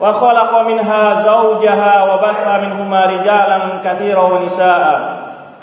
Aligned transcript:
وخلق 0.00 0.60
منها 0.60 1.14
زوجها 1.14 2.14
وبث 2.14 2.46
منهما 2.62 3.06
رجالا 3.06 3.58
كثيرا 3.84 4.22
ونساء. 4.22 5.20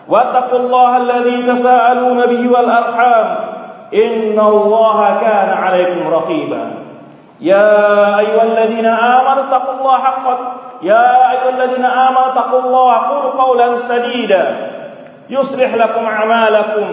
واتقوا 0.07 0.59
الله 0.59 0.97
الذي 0.97 1.43
تساءلون 1.43 2.25
به 2.25 2.51
والأرحام. 2.51 3.35
إن 3.93 4.39
الله 4.39 5.17
كان 5.21 5.49
عليكم 5.49 6.13
رقيبا. 6.13 6.71
يا 7.41 8.19
أيها 8.19 8.43
الذين 8.43 8.85
آمنوا 8.85 9.43
اتقوا 9.43 9.73
الله 9.73 9.97
حق. 9.97 10.27
يا 10.81 11.31
أيها 11.31 11.49
الذين 11.49 11.85
آمنوا 11.85 12.27
اتقوا 12.27 12.59
الله 12.59 12.93
قولوا 12.93 13.31
قولا 13.43 13.75
سديدا. 13.75 14.55
يصلح 15.29 15.75
لكم 15.75 16.05
أعمالكم 16.05 16.85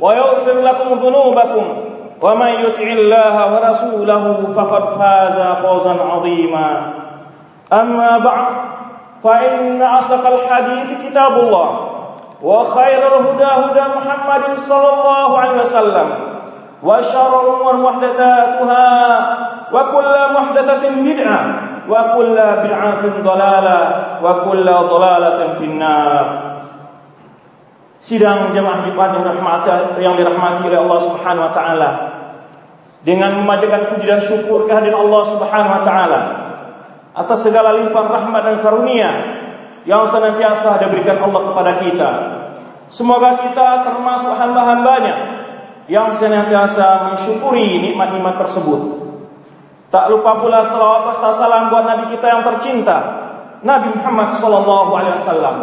ويغفر 0.00 0.52
لكم 0.52 0.94
ذنوبكم. 0.94 1.89
ومن 2.20 2.52
يطع 2.68 2.88
الله 3.00 3.34
ورسوله 3.52 4.24
فقد 4.56 4.84
فاز 5.00 5.38
فوزا 5.64 5.94
عظيما. 6.10 6.68
أما 7.72 8.18
بعد 8.18 8.46
فإن 9.24 9.82
أصدق 9.82 10.24
الحديث 10.26 10.88
كتاب 11.04 11.32
الله 11.32 11.70
وخير 12.42 13.00
الهدى 13.08 13.44
هدى 13.44 13.84
محمد 13.96 14.44
صلى 14.56 14.88
الله 14.92 15.38
عليه 15.38 15.56
وسلم 15.60 16.08
وشر 16.82 17.32
الأمور 17.40 17.74
محدثاتها 17.76 18.88
وكل 19.72 20.14
محدثة 20.34 20.82
بدعة 20.88 21.40
وكل 21.88 22.36
بدعة 22.36 23.02
ضلالة 23.24 23.78
وكل 24.24 24.66
ضلالة 24.72 25.38
في 25.54 25.64
النار. 25.64 26.24
Sidang 28.00 28.56
jemaah 28.56 28.80
Jumat 28.80 29.12
yang 29.12 29.28
dirahmati 29.28 30.00
yang 30.00 30.16
dirahmati 30.16 30.64
oleh 30.64 30.80
Allah 30.80 31.00
Subhanahu 31.04 31.46
wa 31.46 31.52
taala. 31.52 31.90
Dengan 33.00 33.40
memanjatkan 33.40 33.88
puji 33.92 34.04
dan 34.04 34.20
syukur 34.20 34.68
kehadiran 34.68 35.08
Allah 35.08 35.22
Subhanahu 35.32 35.72
wa 35.72 35.82
taala 35.84 36.20
atas 37.16 37.38
segala 37.42 37.74
limpahan 37.74 38.08
rahmat 38.12 38.42
dan 38.44 38.56
karunia 38.60 39.10
yang 39.88 40.04
senantiasa 40.06 40.76
diberikan 40.78 41.18
Allah 41.24 41.42
kepada 41.48 41.72
kita. 41.80 42.10
Semoga 42.90 43.40
kita 43.40 43.86
termasuk 43.86 44.34
hamba-hambanya 44.34 45.14
yang 45.86 46.10
senantiasa 46.10 47.10
mensyukuri 47.10 47.82
nikmat-nikmat 47.90 48.38
tersebut. 48.46 48.80
Tak 49.90 50.06
lupa 50.06 50.38
pula 50.38 50.62
salawat 50.62 51.18
serta 51.18 51.34
salam 51.34 51.66
buat 51.66 51.82
Nabi 51.82 52.14
kita 52.14 52.26
yang 52.30 52.42
tercinta, 52.46 52.98
Nabi 53.66 53.90
Muhammad 53.98 54.30
sallallahu 54.38 54.90
alaihi 54.94 55.18
wasallam 55.18 55.56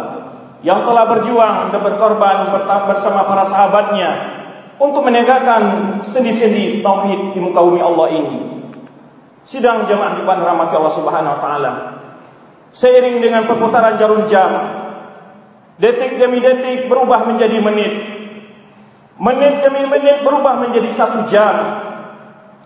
yang 0.60 0.82
telah 0.82 1.04
berjuang 1.06 1.70
dan 1.70 1.80
berkorban 1.80 2.50
bersama 2.90 3.24
para 3.24 3.46
sahabatnya 3.46 4.37
untuk 4.78 5.02
menegakkan 5.02 5.98
sendi-sendi 6.00 6.80
tauhid 6.80 7.34
di 7.34 7.38
muka 7.42 7.60
bumi 7.60 7.82
Allah 7.82 8.08
ini. 8.14 8.38
Sidang 9.42 9.84
jamaah 9.90 10.14
Jumat 10.14 10.38
rahmat 10.38 10.70
Allah 10.70 10.94
Subhanahu 10.94 11.34
wa 11.34 11.40
taala. 11.42 11.72
Seiring 12.70 13.18
dengan 13.18 13.48
perputaran 13.48 13.98
jarum 13.98 14.28
jam, 14.30 14.50
detik 15.82 16.20
demi 16.20 16.38
detik 16.38 16.86
berubah 16.86 17.26
menjadi 17.26 17.58
menit. 17.58 17.92
Menit 19.18 19.66
demi 19.66 19.82
menit 19.88 20.22
berubah 20.22 20.62
menjadi 20.62 20.86
satu 20.94 21.26
jam. 21.26 21.54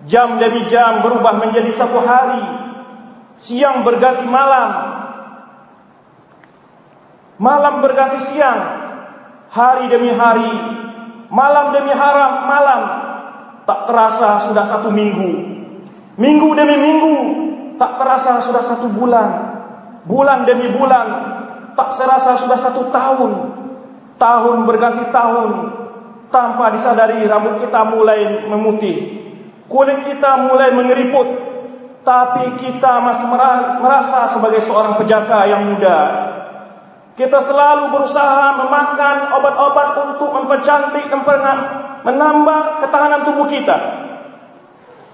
Jam 0.04 0.36
demi 0.36 0.66
jam 0.68 1.00
berubah 1.00 1.38
menjadi 1.40 1.70
satu 1.70 2.02
hari. 2.02 2.42
Siang 3.40 3.86
berganti 3.86 4.26
malam. 4.28 4.70
Malam 7.40 7.80
berganti 7.80 8.20
siang. 8.20 8.60
Hari 9.48 9.86
demi 9.88 10.10
hari. 10.12 10.81
Malam 11.32 11.72
demi 11.72 11.96
haram 11.96 12.44
malam. 12.44 12.80
Tak 13.64 13.88
terasa 13.88 14.36
sudah 14.44 14.68
satu 14.68 14.92
minggu. 14.92 15.30
Minggu 16.20 16.48
demi 16.52 16.76
minggu. 16.76 17.16
Tak 17.80 17.96
terasa 17.96 18.36
sudah 18.36 18.60
satu 18.60 18.92
bulan. 18.92 19.28
Bulan 20.04 20.44
demi 20.44 20.68
bulan. 20.76 21.08
Tak 21.72 21.88
serasa 21.96 22.36
sudah 22.36 22.60
satu 22.60 22.92
tahun. 22.92 23.32
Tahun 24.20 24.56
berganti 24.68 25.08
tahun. 25.08 25.50
Tanpa 26.28 26.68
disadari 26.68 27.24
rambut 27.24 27.64
kita 27.64 27.80
mulai 27.88 28.44
memutih. 28.52 29.24
Kulit 29.72 30.04
kita 30.04 30.36
mulai 30.36 30.68
mengeriput. 30.76 31.48
Tapi 32.04 32.60
kita 32.60 33.00
masih 33.00 33.24
merasa 33.80 34.28
sebagai 34.28 34.60
seorang 34.60 35.00
pejaka 35.00 35.48
yang 35.48 35.64
muda. 35.64 35.98
Kita 37.12 37.38
selalu 37.44 37.92
berusaha 37.92 38.56
memakan 38.56 39.36
obat-obat 39.36 39.88
untuk 40.16 40.32
mempercantik 40.32 41.12
dan 41.12 41.20
menambah 42.08 42.80
ketahanan 42.80 43.20
tubuh 43.28 43.44
kita. 43.52 43.76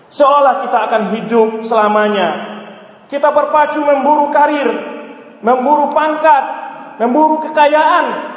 Seolah 0.09 0.63
kita 0.63 0.79
akan 0.89 1.03
hidup 1.13 1.49
selamanya. 1.67 2.29
Kita 3.11 3.35
berpacu 3.35 3.83
memburu 3.83 4.31
karir, 4.31 4.69
memburu 5.43 5.91
pangkat, 5.91 6.45
memburu 7.03 7.43
kekayaan. 7.45 8.37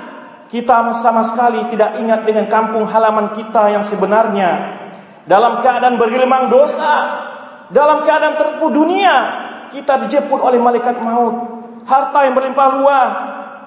Kita 0.51 0.91
sama 0.97 1.23
sekali 1.23 1.63
tidak 1.71 1.95
ingat 2.01 2.27
dengan 2.27 2.49
kampung 2.51 2.83
halaman 2.83 3.31
kita 3.37 3.71
yang 3.71 3.85
sebenarnya. 3.87 4.81
Dalam 5.29 5.63
keadaan 5.63 5.95
bergelimang 5.95 6.51
dosa, 6.51 7.23
dalam 7.71 8.03
keadaan 8.03 8.35
tertipu 8.35 8.67
dunia, 8.67 9.15
kita 9.71 10.01
dijemput 10.03 10.43
oleh 10.43 10.59
malaikat 10.59 10.99
maut. 10.99 11.61
Harta 11.87 12.27
yang 12.27 12.35
berlimpah 12.35 12.67
luas, 12.77 13.11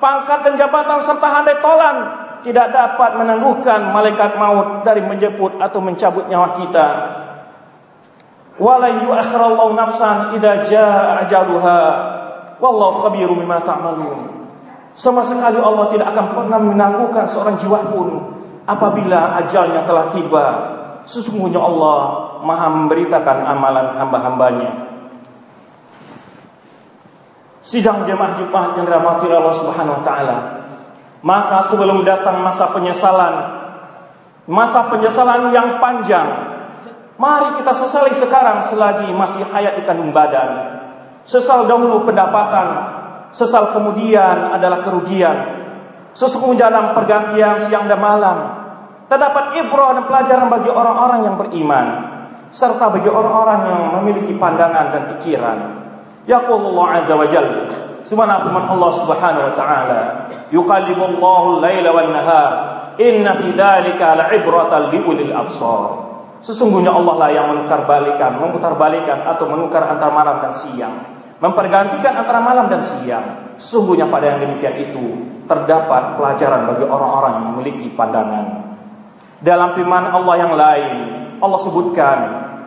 pangkat 0.04 0.44
dan 0.44 0.53
jabatan 0.60 1.00
serta 1.00 1.25
handai 1.25 1.65
tolan 1.65 1.97
tidak 2.44 2.76
dapat 2.76 3.16
menangguhkan 3.16 3.88
malaikat 3.88 4.37
maut 4.37 4.84
dari 4.84 5.00
menjemput 5.00 5.56
atau 5.56 5.81
mencabut 5.81 6.28
nyawa 6.28 6.60
kita. 6.60 6.88
Wala 8.60 9.00
yu'akhirallahu 9.00 9.72
nafsan 9.72 10.37
idza 10.37 10.53
jaa 10.69 11.25
ajaluha. 11.25 11.81
Wallahu 12.60 13.09
khabirum 13.09 13.41
bima 13.41 13.64
ta'malun. 13.64 14.44
Sama 14.94 15.25
sekali 15.25 15.59
Allah 15.59 15.91
tidak 15.91 16.12
akan 16.12 16.26
pernah 16.38 16.60
menangguhkan 16.60 17.25
seorang 17.26 17.59
jiwa 17.59 17.81
pun 17.91 18.09
apabila 18.69 19.41
ajalnya 19.43 19.82
telah 19.88 20.12
tiba. 20.12 20.47
Sesungguhnya 21.09 21.59
Allah 21.59 21.98
Maha 22.44 22.69
memberitakan 22.69 23.43
amalan 23.48 23.97
hamba-hambanya. 23.98 24.94
Sidang 27.64 28.04
jemaah 28.04 28.36
Jumat 28.36 28.76
yang 28.76 28.84
dirahmati 28.84 29.25
Allah 29.32 29.56
Subhanahu 29.56 29.97
wa 30.00 30.02
taala. 30.04 30.36
Maka 31.25 31.64
sebelum 31.64 32.04
datang 32.04 32.44
masa 32.44 32.69
penyesalan, 32.69 33.34
masa 34.44 34.93
penyesalan 34.93 35.49
yang 35.56 35.81
panjang, 35.81 36.55
Mari 37.14 37.62
kita 37.62 37.70
sesali 37.70 38.11
sekarang 38.11 38.58
selagi 38.58 39.06
masih 39.14 39.46
hayat 39.46 39.78
di 39.78 39.82
kandung 39.87 40.11
badan. 40.11 40.82
Sesal 41.22 41.70
dahulu 41.70 42.02
pendapatan, 42.02 42.69
sesal 43.31 43.70
kemudian 43.70 44.50
adalah 44.50 44.82
kerugian. 44.82 45.62
Sesungguhnya 46.10 46.70
dalam 46.70 46.90
pergantian 46.90 47.55
siang 47.62 47.87
dan 47.87 48.02
malam, 48.02 48.38
terdapat 49.06 49.55
ibrah 49.62 49.94
dan 49.94 50.05
pelajaran 50.10 50.50
bagi 50.50 50.70
orang-orang 50.75 51.20
yang 51.22 51.37
beriman, 51.38 51.87
serta 52.50 52.90
bagi 52.90 53.10
orang-orang 53.10 53.60
yang 53.70 53.82
memiliki 53.99 54.34
pandangan 54.34 54.87
dan 54.90 55.02
pikiran. 55.14 55.58
Yaqulullah 56.25 57.05
azza 57.05 57.15
wa 57.15 57.29
jalla 57.29 57.85
Subhanahu 58.05 58.44
firman 58.44 58.69
Allah 58.69 58.91
Subhanahu 59.00 59.44
wa 59.49 59.55
taala, 59.56 60.00
yuqallibullahu 60.53 61.56
al-laila 61.56 61.88
wan 61.97 62.12
nahar, 62.12 62.53
inna 63.00 63.41
fi 63.41 63.49
dzalika 63.56 64.12
la'ibratan 64.12 64.93
absar. 65.32 66.05
Sesungguhnya 66.44 66.93
Allah 66.93 67.15
lah 67.17 67.31
yang 67.32 67.49
memutar 67.49 67.88
balikan 67.88 69.25
atau 69.25 69.49
menukar 69.49 69.88
antara 69.88 70.12
malam 70.12 70.44
dan 70.44 70.53
siang. 70.53 70.97
Mempergantikan 71.41 72.21
antara 72.21 72.44
malam 72.44 72.69
dan 72.69 72.85
siang. 72.85 73.56
Sesungguhnya 73.56 74.05
pada 74.12 74.37
yang 74.37 74.44
demikian 74.44 74.77
itu 74.77 75.05
terdapat 75.49 76.20
pelajaran 76.20 76.69
bagi 76.69 76.85
orang-orang 76.85 77.32
yang 77.41 77.47
memiliki 77.56 77.88
pandangan. 77.97 78.77
Dalam 79.41 79.73
firman 79.73 80.12
Allah 80.12 80.35
yang 80.37 80.53
lain, 80.53 80.94
Allah 81.41 81.61
sebutkan, 81.65 82.19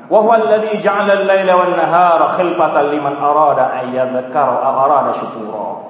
"Wa 0.07 0.19
huwa 0.24 0.39
alladhi 0.39 0.80
ja'ala 0.80 1.24
al-laila 1.24 1.54
wan 1.59 1.71
nahara 1.75 2.31
khilfatan 2.39 2.95
liman 2.95 3.15
arada 3.19 3.75
an 3.75 3.92
yadhakkara 3.92 4.56
aw 4.63 4.74
arada 4.88 5.12
syukura." 5.15 5.88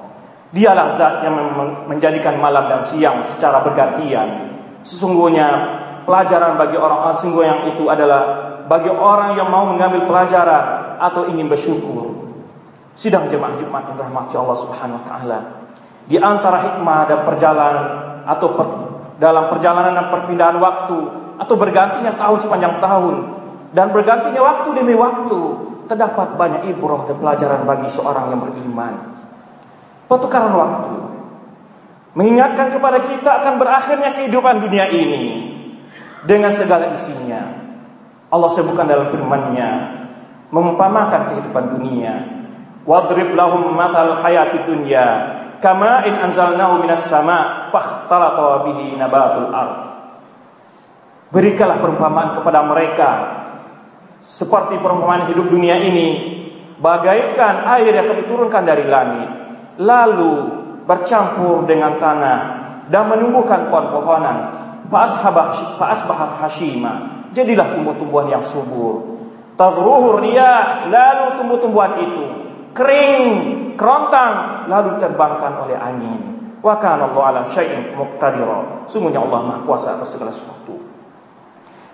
Dialah 0.48 0.96
zat 0.96 1.20
yang 1.22 1.36
menjadikan 1.86 2.40
malam 2.40 2.72
dan 2.72 2.80
siang 2.80 3.20
secara 3.20 3.60
bergantian. 3.60 4.48
Sesungguhnya 4.80 5.46
pelajaran 6.08 6.56
bagi 6.56 6.80
orang-orang 6.80 7.20
sungguh 7.20 7.44
yang 7.44 7.60
itu 7.68 7.84
adalah 7.84 8.48
bagi 8.64 8.88
orang 8.88 9.36
yang 9.36 9.52
mau 9.52 9.68
mengambil 9.68 10.08
pelajaran 10.08 10.96
atau 11.00 11.28
ingin 11.28 11.52
bersyukur. 11.52 12.32
Sidang 12.96 13.28
jemaah 13.28 13.54
Jumat 13.60 13.92
yang 13.92 13.96
dirahmati 14.00 14.34
Allah 14.34 14.58
Subhanahu 14.58 14.98
wa 14.98 15.04
taala. 15.04 15.38
Di 16.08 16.16
antara 16.16 16.58
hikmah 16.64 17.00
dan 17.06 17.20
perjalanan 17.28 17.86
atau 18.24 18.48
per, 18.56 18.66
dalam 19.20 19.52
perjalanan 19.52 19.92
dan 19.92 20.06
perpindahan 20.08 20.56
waktu 20.56 20.98
atau 21.38 21.54
bergantinya 21.54 22.16
tahun 22.16 22.38
sepanjang 22.40 22.80
tahun 22.80 23.14
dan 23.72 23.92
bergantinya 23.92 24.40
waktu 24.40 24.68
demi 24.72 24.94
waktu 24.96 25.40
terdapat 25.88 26.36
banyak 26.36 26.72
ibrah 26.72 27.08
dan 27.08 27.16
pelajaran 27.16 27.64
bagi 27.64 27.88
seorang 27.88 28.32
yang 28.32 28.40
beriman. 28.44 28.94
Pertukaran 30.08 30.52
waktu 30.56 30.92
mengingatkan 32.16 32.72
kepada 32.72 33.04
kita 33.04 33.30
akan 33.44 33.54
berakhirnya 33.60 34.10
kehidupan 34.16 34.64
dunia 34.64 34.88
ini 34.88 35.24
dengan 36.24 36.52
segala 36.52 36.92
isinya. 36.92 37.68
Allah 38.28 38.50
sebutkan 38.52 38.84
dalam 38.84 39.08
firman-Nya 39.08 39.70
mengumpamakan 40.52 41.32
kehidupan 41.32 41.64
dunia. 41.76 42.14
Wadrib 42.88 43.36
lahum 43.36 43.76
mathal 43.76 44.16
hayati 44.16 44.64
dunya 44.64 45.06
kama 45.60 46.08
in 46.08 46.16
anzalnahu 46.16 46.80
minas 46.80 47.04
sama 47.04 47.68
fakhtalata 47.68 48.64
bihi 48.64 48.96
nabatul 48.96 49.52
ard. 49.52 49.76
Berikanlah 51.28 51.84
perumpamaan 51.84 52.40
kepada 52.40 52.64
mereka 52.64 53.08
seperti 54.28 54.76
perumpamaan 54.76 55.24
hidup 55.32 55.48
dunia 55.48 55.80
ini 55.80 56.08
bagaikan 56.76 57.64
air 57.80 57.96
yang 57.96 58.12
kami 58.12 58.28
turunkan 58.28 58.62
dari 58.68 58.84
langit 58.84 59.28
lalu 59.80 60.58
bercampur 60.84 61.64
dengan 61.64 61.96
tanah 61.96 62.38
dan 62.88 63.08
menumbuhkan 63.08 63.68
pohon-pohonan. 63.68 64.36
Fa'asbahat 64.88 66.40
hashima. 66.40 67.28
Jadilah 67.36 67.76
tumbuh-tumbuhan 67.76 68.32
yang 68.32 68.44
subur. 68.44 69.20
Tadruhur 69.60 70.24
riyah 70.24 70.88
lalu 70.88 71.26
tumbuh-tumbuhan 71.36 71.92
itu 72.00 72.24
kering 72.72 73.24
kerontang 73.76 74.64
lalu 74.70 74.96
terbangkan 74.96 75.68
oleh 75.68 75.76
angin. 75.76 76.20
Wa 76.64 76.80
kana 76.80 77.12
Allah 77.12 77.24
ala 77.28 77.40
syai'in 77.52 77.92
muqtadira. 77.92 78.88
Sungguhnya 78.88 79.20
Allah 79.20 79.44
Maha 79.44 79.60
kuasa 79.68 80.00
atas 80.00 80.16
segala 80.16 80.32
sesuatu. 80.32 80.80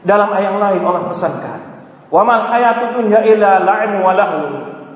Dalam 0.07 0.31
ayat 0.31 0.55
lain 0.55 0.81
Allah 0.87 1.03
pesankan 1.11 1.74
wa 2.09 2.23
mal 2.25 2.43
hayatud 2.45 3.01
dunya 3.01 3.21
illa 3.25 3.63
la'im 3.63 4.01
wa 4.01 4.13
lahu 4.13 4.41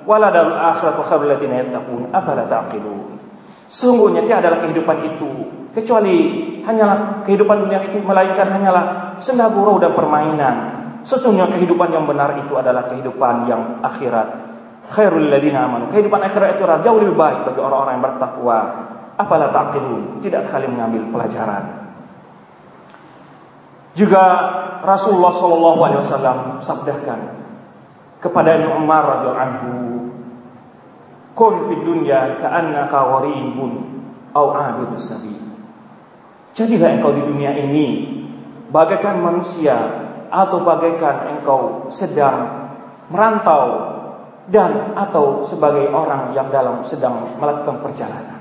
wala 0.08 0.32
darul 0.32 0.56
akhiratu 0.56 1.04
khairul 1.04 1.28
ladzina 1.28 1.60
yattaqun 1.60 2.08
afala 2.12 2.48
taqilun. 2.48 3.20
Sungguhnya 3.68 4.24
tiada 4.24 4.48
adalah 4.48 4.64
kehidupan 4.64 4.96
itu 5.04 5.28
kecuali 5.76 6.16
hanyalah 6.64 7.20
kehidupan 7.28 7.68
dunia 7.68 7.84
itu 7.84 8.00
melainkan 8.00 8.48
hanyalah 8.48 8.84
senda 9.20 9.52
gurau 9.52 9.76
dan 9.76 9.92
permainan. 9.92 10.56
Sesungguhnya 11.04 11.52
kehidupan 11.52 11.92
yang 11.92 12.08
benar 12.08 12.40
itu 12.40 12.56
adalah 12.56 12.88
kehidupan 12.88 13.44
yang 13.44 13.84
akhirat. 13.84 14.48
Khairul 14.88 15.28
ladina 15.28 15.68
amanu 15.68 15.92
kehidupan 15.92 16.24
akhirat 16.24 16.56
itu 16.56 16.64
adalah 16.64 16.80
jauh 16.80 16.96
lebih 16.96 17.12
baik 17.12 17.44
bagi 17.44 17.60
orang-orang 17.60 18.00
yang 18.00 18.04
bertakwa. 18.08 18.58
Apalah 19.20 19.52
taqilun 19.52 20.24
tidak 20.24 20.48
kali 20.48 20.64
mengambil 20.64 21.04
pelajaran 21.12 21.87
juga 23.98 24.22
Rasulullah 24.86 25.34
Shallallahu 25.34 25.80
Alaihi 25.82 26.00
Wasallam 26.06 26.38
sabdakan 26.62 27.20
kepada 28.22 28.54
Ibnu 28.62 28.78
Umar 28.78 29.02
radhiyallahu 29.18 29.42
anhu 29.42 29.72
kun 31.34 31.54
fid 31.66 31.82
dunya 31.82 32.38
ka'annaka 32.38 32.94
gharibun 32.94 33.72
au 34.38 34.54
abidus 34.54 35.10
sabil 35.10 35.38
jadilah 36.54 36.94
engkau 36.94 37.10
di 37.10 37.22
dunia 37.26 37.58
ini 37.58 37.86
bagaikan 38.70 39.18
manusia 39.18 40.06
atau 40.30 40.62
bagaikan 40.62 41.38
engkau 41.38 41.90
sedang 41.90 42.70
merantau 43.08 43.96
dan 44.48 44.96
atau 44.96 45.44
sebagai 45.44 45.92
orang 45.92 46.32
yang 46.32 46.48
dalam 46.48 46.80
sedang 46.80 47.36
melakukan 47.36 47.84
perjalanan. 47.84 48.40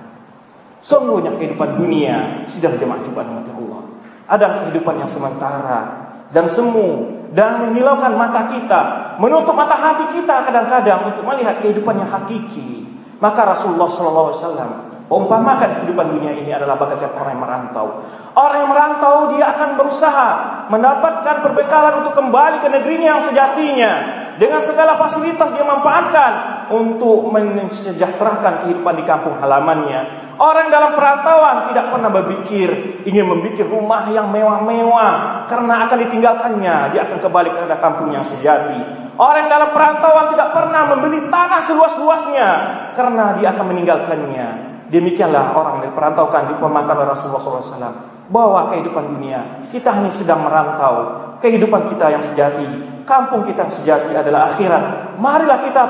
Sungguhnya 0.80 1.36
kehidupan 1.36 1.84
dunia 1.84 2.48
sedang 2.48 2.80
jemaah 2.80 3.04
coba 3.04 3.28
Allah. 3.28 3.84
Ada 4.28 4.64
kehidupan 4.64 5.02
yang 5.02 5.10
sementara. 5.10 6.08
Dan 6.32 6.52
semu. 6.52 7.16
Dan 7.32 7.60
menyilaukan 7.60 8.16
mata 8.16 8.48
kita, 8.48 8.82
menutup 9.20 9.52
mata 9.52 9.76
hati 9.76 10.16
kita 10.16 10.48
kadang-kadang 10.48 11.12
untuk 11.12 11.28
melihat 11.28 11.60
kehidupan 11.60 12.00
yang 12.00 12.08
hakiki. 12.08 12.88
Maka 13.20 13.52
Rasulullah 13.52 13.92
Shallallahu 13.92 14.28
Alaihi 14.32 14.40
Wasallam 14.40 14.72
umpamakan 15.08 15.70
kehidupan 15.82 16.08
dunia 16.20 16.36
ini 16.36 16.52
adalah 16.52 16.76
bagaikan 16.80 17.16
orang 17.16 17.32
yang 17.36 17.44
merantau. 17.44 17.88
Orang 18.36 18.58
yang 18.64 18.72
merantau 18.72 19.16
dia 19.36 19.46
akan 19.56 19.70
berusaha 19.80 20.30
mendapatkan 20.72 21.36
perbekalan 21.44 21.94
untuk 22.04 22.14
kembali 22.16 22.58
ke 22.64 22.68
negerinya 22.72 23.08
yang 23.18 23.24
sejatinya. 23.24 23.92
Dengan 24.38 24.62
segala 24.62 24.96
fasilitas 25.02 25.50
dia 25.52 25.66
manfaatkan 25.66 26.32
untuk 26.72 27.30
mensejahterakan 27.32 28.66
kehidupan 28.66 28.94
di 29.00 29.04
kampung 29.08 29.36
halamannya. 29.40 30.28
Orang 30.38 30.70
dalam 30.70 30.94
perantauan 30.94 31.74
tidak 31.74 31.90
pernah 31.90 32.14
berpikir 32.14 32.70
ingin 33.10 33.26
membuat 33.26 33.66
rumah 33.66 34.06
yang 34.14 34.30
mewah-mewah 34.30 35.46
karena 35.50 35.90
akan 35.90 35.98
ditinggalkannya, 36.06 36.94
dia 36.94 37.10
akan 37.10 37.18
kembali 37.18 37.50
ke 37.58 37.62
kampung 37.82 38.14
yang 38.14 38.22
sejati. 38.22 38.78
Orang 39.18 39.50
dalam 39.50 39.74
perantauan 39.74 40.30
tidak 40.38 40.54
pernah 40.54 40.94
membeli 40.94 41.26
tanah 41.26 41.58
seluas-luasnya 41.66 42.50
karena 42.94 43.34
dia 43.42 43.50
akan 43.58 43.66
meninggalkannya. 43.66 44.48
Demikianlah 44.94 45.58
orang 45.58 45.82
yang 45.82 45.92
diperantaukan 45.92 46.62
pemakan 46.62 46.96
oleh 47.02 47.10
Rasulullah 47.12 47.42
SAW. 47.42 47.96
Bahwa 48.28 48.70
kehidupan 48.76 49.18
dunia 49.18 49.68
kita 49.74 49.90
hanya 49.90 50.12
sedang 50.14 50.46
merantau. 50.46 51.26
Kehidupan 51.42 51.90
kita 51.90 52.14
yang 52.14 52.24
sejati, 52.26 52.66
kampung 53.10 53.46
kita 53.46 53.66
yang 53.66 53.74
sejati 53.74 54.12
adalah 54.14 54.54
akhirat. 54.54 55.18
Marilah 55.18 55.60
kita 55.66 55.84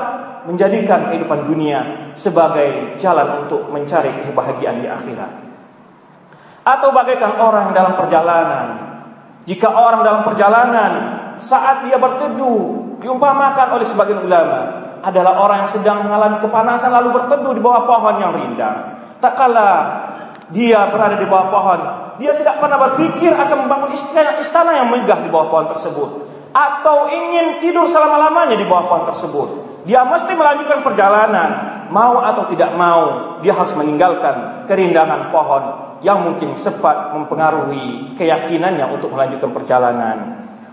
menjadikan 0.48 1.12
kehidupan 1.12 1.44
dunia 1.44 2.10
sebagai 2.16 2.96
jalan 2.96 3.44
untuk 3.44 3.68
mencari 3.68 4.08
kebahagiaan 4.24 4.80
di 4.80 4.88
akhirat. 4.88 5.32
Atau 6.64 6.88
bagaikan 6.96 7.36
orang 7.36 7.76
dalam 7.76 8.00
perjalanan. 8.00 8.66
Jika 9.44 9.68
orang 9.68 10.00
dalam 10.00 10.24
perjalanan 10.24 10.92
saat 11.36 11.84
dia 11.84 12.00
berteduh 12.00 12.96
diumpamakan 13.04 13.76
oleh 13.76 13.84
sebagian 13.84 14.24
ulama 14.24 14.88
adalah 15.04 15.38
orang 15.38 15.64
yang 15.64 15.70
sedang 15.70 15.98
mengalami 16.04 16.40
kepanasan 16.42 16.90
lalu 16.90 17.14
berteduh 17.14 17.52
di 17.52 17.62
bawah 17.62 17.84
pohon 17.84 18.16
yang 18.16 18.32
rindang. 18.32 18.76
Tak 19.20 19.36
kala 19.36 19.70
dia 20.48 20.88
berada 20.88 21.20
di 21.20 21.28
bawah 21.28 21.48
pohon, 21.52 21.80
dia 22.16 22.32
tidak 22.40 22.56
pernah 22.56 22.80
berpikir 22.88 23.36
akan 23.36 23.68
membangun 23.68 23.92
istana, 23.92 24.40
istana 24.40 24.80
yang 24.80 24.88
megah 24.88 25.20
di 25.20 25.28
bawah 25.28 25.48
pohon 25.52 25.68
tersebut 25.76 26.10
atau 26.56 27.12
ingin 27.12 27.60
tidur 27.60 27.84
selama-lamanya 27.84 28.56
di 28.56 28.64
bawah 28.64 28.88
pohon 28.88 29.04
tersebut. 29.12 29.67
Dia 29.86 30.02
mesti 30.02 30.34
melanjutkan 30.34 30.82
perjalanan, 30.82 31.50
mau 31.94 32.18
atau 32.18 32.50
tidak 32.50 32.74
mau, 32.74 33.38
dia 33.44 33.54
harus 33.54 33.74
meninggalkan 33.78 34.66
kerindangan 34.66 35.30
pohon 35.30 35.62
yang 36.02 36.22
mungkin 36.22 36.54
sempat 36.54 37.14
mempengaruhi 37.14 38.14
keyakinannya 38.18 38.86
untuk 38.90 39.14
melanjutkan 39.14 39.50
perjalanan. 39.54 40.16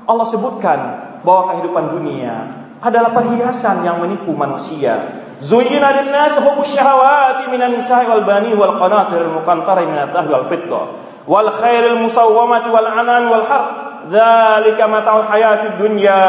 Allah 0.05 0.27
sebutkan 0.29 0.79
bahwa 1.25 1.53
kehidupan 1.53 1.85
dunia 1.97 2.33
adalah 2.81 3.09
perhiasan 3.13 3.81
yang 3.81 3.97
menipu 3.97 4.33
manusia. 4.37 5.25
Zuyyina 5.41 5.91
lin-nasi 6.01 6.39
syahawati 6.39 7.49
minan 7.51 7.75
nisa'i 7.75 8.07
wal 8.07 8.23
bani 8.23 8.55
wal 8.55 8.77
qanatir 8.79 9.19
al-muqantara 9.25 9.83
wal 10.31 10.47
fiddah 10.47 10.85
wal 11.25 11.49
khairil 11.59 11.99
musawwamati 11.99 12.69
wal 12.71 12.87
anan 12.87 13.27
wal 13.27 13.43
mata'ul 14.85 15.25
hayatid 15.25 15.81
dunya 15.81 16.21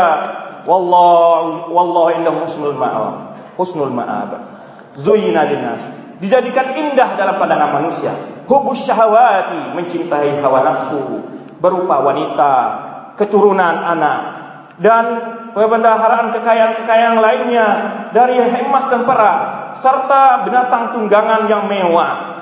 Wallahu 0.67 1.71
wallahu 1.71 2.11
indahu 2.19 2.43
husnul 2.43 2.75
ma'ab. 2.75 3.39
Husnul 3.55 3.95
ma'ab. 3.95 4.31
Zuyina 4.99 5.47
linnas. 5.47 5.87
Dijadikan 6.19 6.75
indah 6.75 7.15
dalam 7.15 7.39
pandangan 7.39 7.81
manusia. 7.81 8.13
Hubus 8.51 8.83
syahwati, 8.83 9.75
mencintai 9.79 10.43
hawa 10.43 10.67
nafsu 10.67 11.23
berupa 11.63 12.03
wanita, 12.03 12.55
keturunan 13.17 13.75
anak 13.97 14.21
dan 14.77 15.05
perbendaharaan 15.57 16.37
kekayaan-kekayaan 16.37 17.17
lainnya 17.17 17.69
dari 18.13 18.37
emas 18.61 18.85
dan 18.93 19.09
perak 19.09 19.37
serta 19.81 20.45
binatang 20.45 20.93
tunggangan 20.93 21.49
yang 21.49 21.65
mewah 21.65 22.37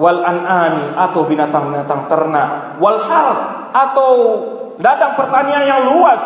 wal 0.00 0.20
an'ami 0.24 0.96
atau 0.96 1.20
binatang-binatang 1.28 2.08
ternak 2.08 2.80
wal 2.80 2.96
harf 2.96 3.40
atau 3.76 4.10
ladang 4.80 5.20
pertanian 5.20 5.64
yang 5.68 5.80
luas 5.84 6.20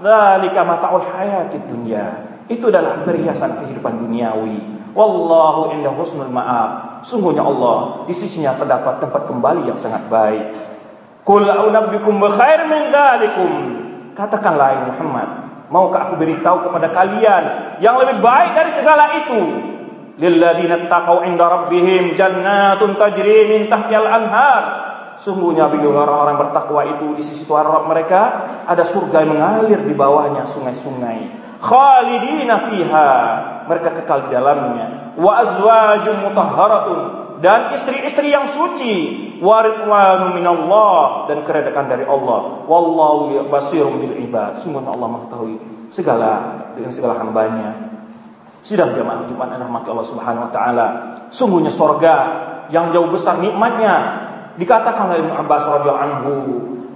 Dzalika 0.00 0.60
mata'ul 0.64 1.04
hayatid 1.12 1.68
dunya. 1.68 2.08
Itu 2.50 2.72
adalah 2.72 3.04
perhiasan 3.06 3.62
kehidupan 3.62 4.00
duniawi. 4.00 4.58
Wallahu 4.96 5.76
indah 5.76 5.94
husnul 5.94 6.32
ma'ab. 6.32 7.04
Sungguhnya 7.06 7.46
Allah 7.46 8.04
di 8.10 8.14
sisinya 8.16 8.56
terdapat 8.58 8.98
tempat 8.98 9.28
kembali 9.30 9.70
yang 9.70 9.78
sangat 9.78 10.08
baik. 10.10 10.50
Qul 11.22 11.46
a'unabbikum 11.46 12.18
bi 12.18 12.28
khair 12.32 12.66
min 12.66 12.90
dzalikum. 12.90 13.50
Katakanlah 14.18 14.90
Muhammad, 14.90 15.28
maukah 15.70 16.10
aku 16.10 16.18
beritahu 16.18 16.66
kepada 16.66 16.90
kalian 16.90 17.44
yang 17.78 17.94
lebih 18.02 18.18
baik 18.18 18.58
dari 18.58 18.70
segala 18.74 19.14
itu? 19.22 19.40
Lilladzina 20.18 20.90
taqaw 20.90 21.22
'inda 21.24 21.46
rabbihim 21.46 22.18
jannatun 22.18 22.98
tajri 22.98 23.46
min 23.46 23.60
tahtiha 23.70 24.00
al-anhar. 24.04 24.89
Sungguhnya 25.20 25.68
bagi 25.68 25.84
orang-orang 25.84 26.40
bertakwa 26.40 26.80
itu 26.96 27.12
di 27.12 27.20
sisi 27.20 27.44
Tuhan 27.44 27.68
Rabb 27.68 27.92
mereka 27.92 28.20
ada 28.64 28.80
surga 28.80 29.20
yang 29.20 29.36
mengalir 29.36 29.84
di 29.84 29.92
bawahnya 29.92 30.48
sungai-sungai. 30.48 31.36
Khalidina 31.60 32.72
fiha. 32.72 33.10
Mereka 33.68 34.00
kekal 34.00 34.26
di 34.26 34.30
dalamnya. 34.32 35.12
Wa 35.20 35.44
azwajum 35.44 36.24
mutahharatun. 36.24 37.00
Dan 37.44 37.68
istri-istri 37.76 38.32
yang 38.32 38.48
suci. 38.48 38.96
Waridwanu 39.44 40.40
minallah. 40.40 41.28
Dan 41.28 41.44
keredakan 41.44 41.84
dari 41.92 42.08
Allah. 42.08 42.64
Wallahu 42.64 43.44
basirum 43.52 44.00
bil 44.00 44.24
ibad. 44.24 44.56
Sungguh 44.56 44.80
Allah 44.80 45.20
mengetahui 45.20 45.60
segala 45.92 46.64
dengan 46.72 46.96
segala 46.96 47.20
hambanya. 47.20 47.76
Sidang 48.64 48.96
jamaah 48.96 49.28
Jumat 49.28 49.52
Allah 49.52 50.06
Subhanahu 50.08 50.48
wa 50.48 50.52
taala. 50.52 50.86
Sungguhnya 51.28 51.68
sorga 51.68 52.16
yang 52.72 52.88
jauh 52.88 53.12
besar 53.12 53.36
nikmatnya 53.36 54.29
dikatakan 54.58 55.14
oleh 55.14 55.22
Ibnu 55.22 55.34
Abbas 55.34 55.62
radhiyallahu 55.68 56.02
anhu 56.02 56.32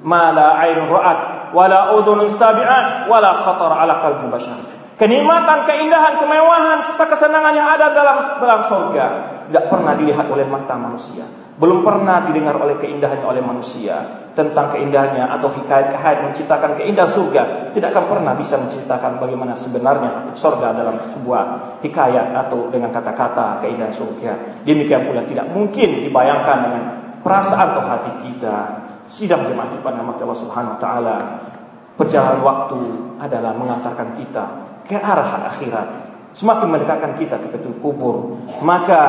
mala 0.03 0.59
ain 0.63 0.79
ra'at 0.89 1.19
wala 1.55 1.95
udhunun 1.95 2.27
sabi'at 2.27 3.07
wala 3.07 3.31
khatar 3.43 3.71
ala 3.71 4.03
qalbi 4.03 4.27
bashar 4.33 4.75
Kenikmatan, 4.95 5.67
keindahan, 5.67 6.23
kemewahan 6.23 6.79
serta 6.79 7.11
kesenangan 7.11 7.51
yang 7.51 7.67
ada 7.67 7.91
dalam 7.91 8.39
dalam 8.39 8.63
surga 8.63 9.07
tidak 9.51 9.67
pernah 9.67 9.91
dilihat 9.99 10.31
oleh 10.31 10.47
mata 10.47 10.79
manusia. 10.79 11.27
Belum 11.59 11.83
pernah 11.83 12.23
didengar 12.23 12.55
oleh 12.59 12.79
keindahannya 12.79 13.27
oleh 13.27 13.43
manusia 13.43 14.27
tentang 14.39 14.71
keindahannya 14.71 15.35
atau 15.39 15.51
hikayat-hikayat 15.51 16.31
menciptakan 16.31 16.79
keindahan 16.79 17.11
surga 17.11 17.43
tidak 17.75 17.95
akan 17.95 18.07
pernah 18.11 18.33
bisa 18.39 18.55
menceritakan 18.59 19.19
bagaimana 19.19 19.55
sebenarnya 19.55 20.35
surga 20.35 20.75
dalam 20.75 20.99
sebuah 21.15 21.43
hikayat 21.83 22.35
atau 22.47 22.71
dengan 22.71 22.95
kata-kata 22.95 23.67
keindahan 23.67 23.95
surga. 23.95 24.63
Demikian 24.63 25.11
pula 25.11 25.27
tidak 25.27 25.51
mungkin 25.51 26.07
dibayangkan 26.07 26.59
dengan 26.71 26.83
perasaan 27.25 27.75
atau 27.75 27.83
hati 27.83 28.13
kita. 28.29 28.57
Sidang 29.09 29.49
jemaah 29.49 29.73
Jumat 29.73 29.97
nama 29.97 30.13
Allah 30.15 30.39
Subhanahu 30.39 30.75
wa 30.77 30.81
taala. 30.81 31.17
Perjalanan 31.97 32.41
waktu 32.45 32.81
adalah 33.19 33.53
mengantarkan 33.57 34.19
kita 34.21 34.45
ke 34.85 35.01
arah 35.01 35.49
akhirat. 35.49 35.89
Semakin 36.35 36.67
mendekatkan 36.67 37.15
kita 37.15 37.39
ke 37.39 37.47
pintu 37.47 37.71
kubur, 37.79 38.43
maka 38.59 39.03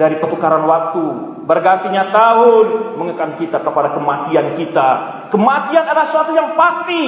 dari 0.00 0.16
pertukaran 0.16 0.64
waktu 0.64 1.04
bergantinya 1.44 2.08
tahun 2.08 2.96
mengekan 2.96 3.36
kita 3.36 3.60
kepada 3.60 3.92
kematian 3.92 4.56
kita. 4.56 4.88
Kematian 5.28 5.84
adalah 5.84 6.08
sesuatu 6.08 6.32
yang 6.32 6.56
pasti. 6.56 7.04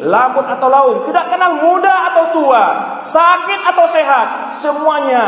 Lamun 0.00 0.48
atau 0.48 0.68
laun, 0.72 0.96
tidak 1.04 1.28
kenal 1.28 1.60
muda 1.60 1.92
atau 2.08 2.24
tua, 2.32 2.64
sakit 3.04 3.60
atau 3.68 3.84
sehat, 3.84 4.48
semuanya 4.48 5.24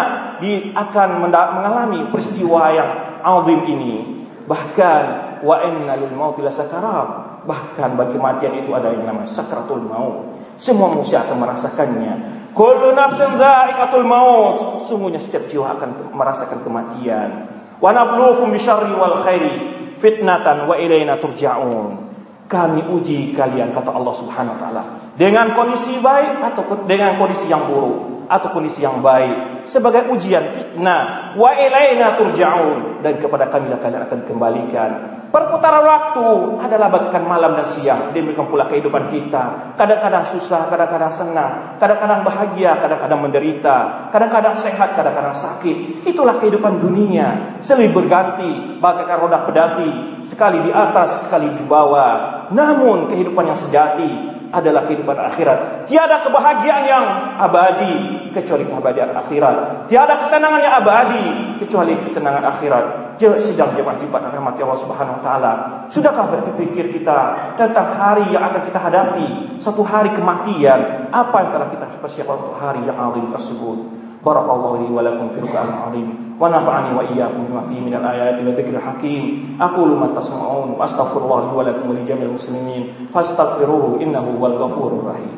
akan 0.72 1.08
mengalami 1.28 2.08
peristiwa 2.08 2.72
yang 2.72 2.90
azim 3.20 3.60
ini. 3.68 4.11
Bahkan 4.46 5.04
wa 5.42 5.56
inna 5.66 5.94
lil 5.98 6.12
mauti 6.14 6.42
lasakarat. 6.42 7.42
Bahkan 7.42 7.98
bagi 7.98 8.14
kematian 8.14 8.62
itu 8.62 8.70
ada 8.70 8.94
yang 8.94 9.02
namanya 9.02 9.26
sakratul 9.26 9.82
maut. 9.82 10.38
Semua 10.58 10.94
manusia 10.94 11.26
akan 11.26 11.42
merasakannya. 11.42 12.14
Kullu 12.54 12.94
nafsin 12.94 13.34
dha'iqatul 13.34 14.06
maut. 14.06 14.86
Sungguhnya 14.86 15.18
setiap 15.18 15.50
jiwa 15.50 15.74
akan 15.74 16.14
merasakan 16.14 16.62
kematian. 16.62 17.30
Wa 17.82 17.90
nabluukum 17.90 18.54
bisyarri 18.54 18.94
wal 18.94 19.18
khairi 19.26 19.54
fitnatan 19.98 20.70
wa 20.70 20.78
ilaina 20.78 21.18
turja'un. 21.18 22.14
Kami 22.46 22.84
uji 22.92 23.32
kalian 23.32 23.72
kata 23.72 23.90
Allah 23.90 24.12
Subhanahu 24.12 24.54
wa 24.54 24.60
taala 24.60 24.82
dengan 25.16 25.52
kondisi 25.52 26.00
baik 26.00 26.40
atau 26.40 26.84
dengan 26.88 27.16
kondisi 27.20 27.48
yang 27.48 27.68
buruk 27.68 28.28
atau 28.28 28.48
kondisi 28.52 28.80
yang 28.80 29.04
baik 29.04 29.51
sebagai 29.64 30.08
ujian 30.10 30.54
fitnah 30.54 31.34
wa 31.38 31.50
ilaina 31.54 32.18
turja'un 32.18 33.02
dan 33.02 33.18
kepada 33.18 33.50
kami 33.50 33.72
kalian 33.74 34.02
akan 34.06 34.20
kembalikan 34.26 34.90
Perputaran 35.32 35.88
waktu 35.88 36.28
adalah 36.60 36.92
bagaikan 36.92 37.24
malam 37.24 37.56
dan 37.56 37.64
siang. 37.64 38.12
Demikian 38.12 38.52
pula 38.52 38.68
kehidupan 38.68 39.08
kita. 39.08 39.72
Kadang-kadang 39.80 40.28
susah, 40.28 40.68
kadang-kadang 40.68 41.08
senang. 41.08 41.80
Kadang-kadang 41.80 42.20
bahagia, 42.20 42.76
kadang-kadang 42.76 43.16
menderita. 43.24 43.76
Kadang-kadang 44.12 44.52
sehat, 44.60 44.92
kadang-kadang 44.92 45.32
sakit. 45.32 46.04
Itulah 46.04 46.36
kehidupan 46.36 46.84
dunia. 46.84 47.56
Silih 47.64 47.88
berganti, 47.96 48.76
bagaikan 48.76 49.24
roda 49.24 49.48
pedati. 49.48 50.20
Sekali 50.28 50.68
di 50.68 50.70
atas, 50.70 51.24
sekali 51.24 51.48
di 51.48 51.64
bawah. 51.64 52.52
Namun 52.52 53.08
kehidupan 53.08 53.48
yang 53.48 53.56
sejati 53.56 54.41
adalah 54.52 54.84
kehidupan 54.84 55.16
akhirat. 55.16 55.88
Tiada 55.88 56.20
kebahagiaan 56.20 56.84
yang 56.84 57.04
abadi 57.40 58.28
kecuali 58.36 58.68
kebahagiaan 58.68 59.16
akhirat. 59.16 59.88
Tiada 59.88 60.20
kesenangan 60.20 60.60
yang 60.60 60.74
abadi 60.76 61.24
kecuali 61.64 61.96
kesenangan 62.04 62.44
akhirat. 62.52 62.84
Sidang 63.16 63.72
jemaah 63.78 63.96
Jumat 63.96 64.28
rahmat 64.28 64.58
Allah 64.60 64.80
Subhanahu 64.82 65.16
wa 65.18 65.22
taala. 65.22 65.52
Sudahkah 65.88 66.28
berpikir 66.28 66.92
kita 66.92 67.18
tentang 67.56 67.96
hari 67.96 68.28
yang 68.34 68.44
akan 68.44 68.68
kita 68.68 68.78
hadapi? 68.82 69.26
Satu 69.56 69.80
hari 69.80 70.12
kematian. 70.12 71.08
Apa 71.08 71.48
yang 71.48 71.50
telah 71.56 71.68
kita 71.72 71.84
persiapkan 72.02 72.36
untuk 72.36 72.56
hari 72.60 72.84
yang 72.84 72.98
alim 72.98 73.30
tersebut? 73.30 74.01
بارك 74.26 74.46
الله 74.50 74.72
لي 74.78 74.88
ولكم 74.94 75.28
في 75.28 75.38
القرآن 75.38 75.68
العظيم 75.68 76.08
ونفعني 76.40 76.90
وإياكم 76.98 77.40
بما 77.50 77.60
فيه 77.60 77.80
من 77.80 77.94
الآيات 77.94 78.34
والذكر 78.46 78.74
الحكيم. 78.76 79.58
أقول 79.60 79.88
ما 79.98 80.06
تسمعون 80.16 80.70
وأستغفر 80.78 81.20
الله 81.24 81.38
لي 81.50 81.56
ولكم 81.56 81.90
ولجميع 81.90 82.22
المسلمين 82.22 82.82
فاستغفروه 83.14 84.02
إنه 84.02 84.24
هو 84.38 84.46
الغفور 84.46 84.90
الرحيم. 84.92 85.36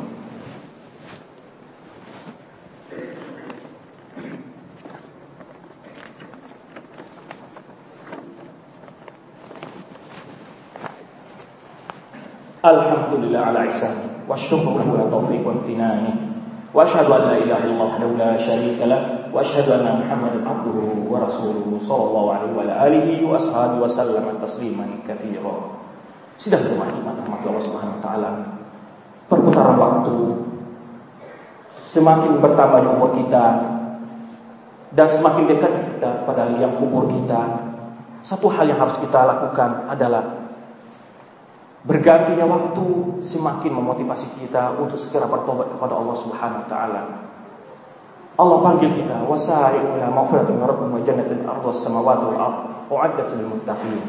الحمد 12.64 13.12
لله 13.20 13.38
على 13.38 13.68
إحسانه 13.68 14.24
والشكر 14.28 14.68
على 14.80 15.10
توفيق 15.10 15.48
وامتنانه 15.48 16.23
واشهد 16.73 17.09
ان 17.09 17.21
لا 17.21 17.37
اله 17.37 17.59
الا 17.65 17.73
الله 17.73 17.85
وحده 17.85 18.09
لا 18.13 18.37
شريك 18.37 18.77
له 18.85 19.33
واشهد 19.33 19.67
ان 19.69 19.87
محمدا 20.05 20.39
عبده 20.45 20.77
ورسوله 21.09 21.65
صلى 21.81 22.03
الله 22.07 22.25
عليه 22.33 22.51
وعلى 22.57 22.73
اله 22.87 23.07
واصحابه 23.25 23.75
وسلم 23.81 24.25
تسليما 24.41 24.85
كثيرا 25.07 25.55
Sidang 26.39 26.71
Jumat 26.71 26.95
Jumat 26.95 27.19
rahmat 27.19 27.43
Allah 27.43 27.63
Subhanahu 27.67 27.99
wa 27.99 28.03
taala. 28.05 28.31
Perputaran 29.27 29.75
waktu 29.75 30.39
semakin 31.75 32.39
bertambahnya 32.39 32.95
umur 32.95 33.11
kita 33.11 33.59
dan 34.95 35.07
semakin 35.11 35.51
dekat 35.51 35.67
kita 35.67 36.23
pada 36.23 36.47
yang 36.55 36.79
kubur 36.79 37.11
kita. 37.11 37.59
Satu 38.23 38.47
hal 38.55 38.71
yang 38.71 38.79
harus 38.79 38.95
kita 39.03 39.19
lakukan 39.27 39.83
adalah 39.91 40.23
Bergantinya 41.84 42.48
waktu 42.48 43.20
semakin 43.20 43.76
memotivasi 43.76 44.40
kita 44.40 44.80
untuk 44.80 44.96
segera 44.96 45.28
bertobat 45.28 45.68
kepada 45.68 45.92
Allah 46.00 46.16
Subhanahu 46.16 46.64
wa 46.64 46.68
taala. 46.68 47.02
Allah 48.34 48.58
panggil 48.64 48.90
kita, 48.98 49.22
wasai'u 49.28 50.00
ila 50.00 50.08
maghfiratin 50.10 50.58
min 50.58 50.64
rabbikum 50.64 50.96
wa 50.96 51.04
jannatin 51.04 51.44
ardhas 51.44 51.84
samawati 51.84 52.24
wal 52.24 52.40
ard 52.40 52.56
u'iddat 52.88 53.28
lil 53.36 53.46
muttaqin. 53.52 54.00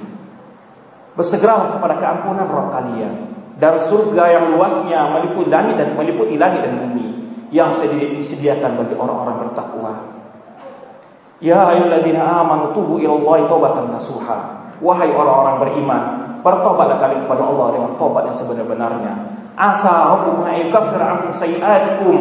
Bersegeralah 1.19 1.77
kepada 1.77 1.95
keampunan 1.99 2.47
Rabb 2.47 2.73
kalian 2.75 3.13
dan 3.55 3.79
surga 3.79 4.23
yang 4.35 4.45
luasnya 4.55 5.11
meliputi 5.15 5.47
langit 5.47 5.75
dan 5.79 5.95
meliputi 5.95 6.35
langit 6.35 6.63
dan 6.63 6.75
bumi 6.75 7.07
yang 7.55 7.71
disediakan 7.71 8.83
bagi 8.83 8.95
orang-orang 8.99 9.47
bertakwa. 9.47 9.91
Ya 11.39 11.63
ayyuhalladzina 11.71 12.19
amanu 12.19 12.75
tubu 12.75 12.99
ila 12.99 13.15
Allahi 13.15 13.43
taubatan 13.47 13.95
nasuha. 13.95 14.64
Wahai 14.83 15.11
orang-orang 15.11 15.55
beriman, 15.63 16.03
Bertobatlah 16.45 17.01
kalian 17.01 17.25
kepada 17.25 17.41
Allah 17.41 17.67
dengan 17.73 17.91
tobat 17.97 18.29
yang 18.29 18.37
sebenar-benarnya. 18.37 19.13
Asa 19.57 20.13
rabbukum 20.13 20.45
yukaffir 20.45 21.01
ankum 21.01 21.33
sayi'atikum. 21.33 22.17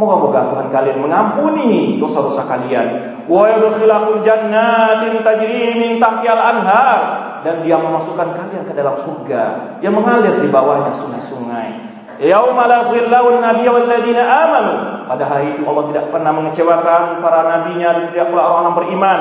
Moga-moga 0.00 0.48
Tuhan 0.48 0.72
kalian 0.72 1.04
mengampuni 1.04 2.00
dosa-dosa 2.00 2.48
kalian. 2.48 3.20
Wa 3.28 3.52
yudkhilakum 3.52 4.24
jannatin 4.24 5.20
tajri 5.20 5.76
min 5.76 6.00
tahtihal 6.00 6.40
anhar 6.40 7.00
dan 7.44 7.60
dia 7.60 7.76
memasukkan 7.76 8.32
kalian 8.32 8.64
ke 8.64 8.72
dalam 8.72 8.96
surga 8.96 9.76
yang 9.84 9.92
mengalir 9.92 10.40
di 10.40 10.48
bawahnya 10.48 10.96
sungai-sungai. 10.96 11.68
Yauma 12.16 12.64
la 12.64 12.88
dhillahu 12.88 13.44
an-nabiy 13.44 13.68
wal 13.68 13.84
ladina 13.84 14.24
amanu. 14.24 14.74
Pada 15.04 15.24
hari 15.28 15.52
itu 15.52 15.68
Allah 15.68 15.84
tidak 15.92 16.04
pernah 16.08 16.32
mengecewakan 16.32 17.20
para 17.20 17.40
nabinya 17.44 17.92
dan 17.92 18.04
tidak 18.08 18.32
pula 18.32 18.40
orang-orang 18.48 18.76
beriman. 18.80 19.20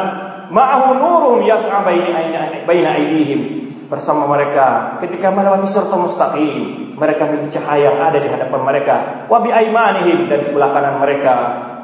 Ma'ahu 0.49 0.97
nurun 0.97 1.45
yas'a 1.45 1.85
baina 1.85 2.89
aydihim 2.97 3.41
bersama 3.89 4.29
mereka 4.29 4.97
ketika 5.01 5.33
melewati 5.33 5.65
siratal 5.65 6.05
mustaqim 6.05 6.93
mereka 6.93 7.25
memiliki 7.25 7.57
cahaya 7.57 7.89
yang 7.89 7.97
ada 7.97 8.21
di 8.21 8.29
hadapan 8.29 8.61
mereka 8.61 8.95
wa 9.25 9.41
bi 9.41 9.49
aimanihim 9.49 10.29
dan 10.29 10.45
sebelah 10.45 10.69
kanan 10.69 11.01
mereka 11.01 11.33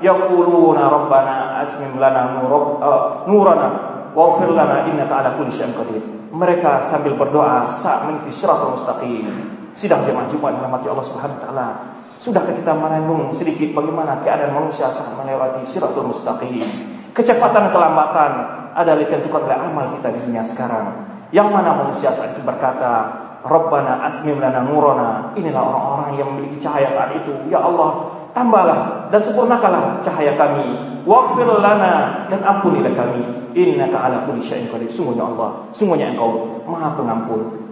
yaquluna 0.05 0.85
rabbana 0.85 1.65
asmim 1.65 1.97
lana 1.97 2.37
nurab, 2.37 2.65
uh, 2.77 3.01
nurana 3.25 3.67
waghfir 4.15 4.49
lana 4.53 4.87
innaka 4.87 5.13
ala 5.21 5.29
kulli 5.35 5.51
syai'in 5.51 5.75
qadir. 5.75 6.01
Mereka 6.35 6.83
sambil 6.83 7.15
berdoa 7.15 7.67
saat 7.67 8.07
mengikuti 8.07 8.31
syiratul 8.35 8.75
mustaqim. 8.75 9.27
Sidang 9.75 10.07
jemaah 10.07 10.27
Jumat 10.31 10.55
rahmati 10.55 10.87
Allah 10.87 11.03
Subhanahu 11.03 11.35
wa 11.35 11.43
taala. 11.43 11.67
Sudahkah 12.15 12.55
kita 12.55 12.71
merenung 12.71 13.27
sedikit 13.35 13.75
bagaimana 13.75 14.23
keadaan 14.23 14.55
manusia 14.55 14.87
saat 14.87 15.15
melewati 15.19 15.67
syiratul 15.67 16.07
mustaqim? 16.07 16.63
Kecepatan 17.15 17.71
kelambatan 17.71 18.31
adalah 18.75 18.99
ditentukan 18.99 19.47
oleh 19.47 19.55
amal 19.55 19.87
kita 19.95 20.11
di 20.11 20.19
dunia 20.27 20.43
sekarang. 20.43 21.07
Yang 21.31 21.47
mana 21.47 21.71
manusia 21.71 22.11
saat 22.11 22.35
itu 22.35 22.43
berkata, 22.43 23.23
Rabbana 23.47 24.03
atmim 24.03 24.43
lana 24.43 24.59
nurana. 24.59 25.31
Inilah 25.39 25.63
orang-orang 25.63 26.19
yang 26.19 26.27
memiliki 26.35 26.59
cahaya 26.59 26.91
saat 26.91 27.15
itu. 27.15 27.31
Ya 27.47 27.63
Allah, 27.63 28.11
tambahlah 28.35 29.07
dan 29.13 29.21
sempurnakanlah 29.23 30.03
cahaya 30.03 30.35
kami. 30.35 30.99
Waghfir 31.07 31.47
lana 31.47 32.27
dan 32.27 32.41
ampunilah 32.43 32.91
kami. 32.91 33.23
Innaka 33.55 33.95
ala 33.95 34.27
kulli 34.27 34.43
syai'in 34.43 34.67
qadir. 34.67 34.91
Sungguhnya 34.91 35.23
Allah, 35.23 35.71
sungguhnya 35.71 36.11
Engkau 36.11 36.59
Maha 36.67 36.99
Pengampun. 36.99 37.64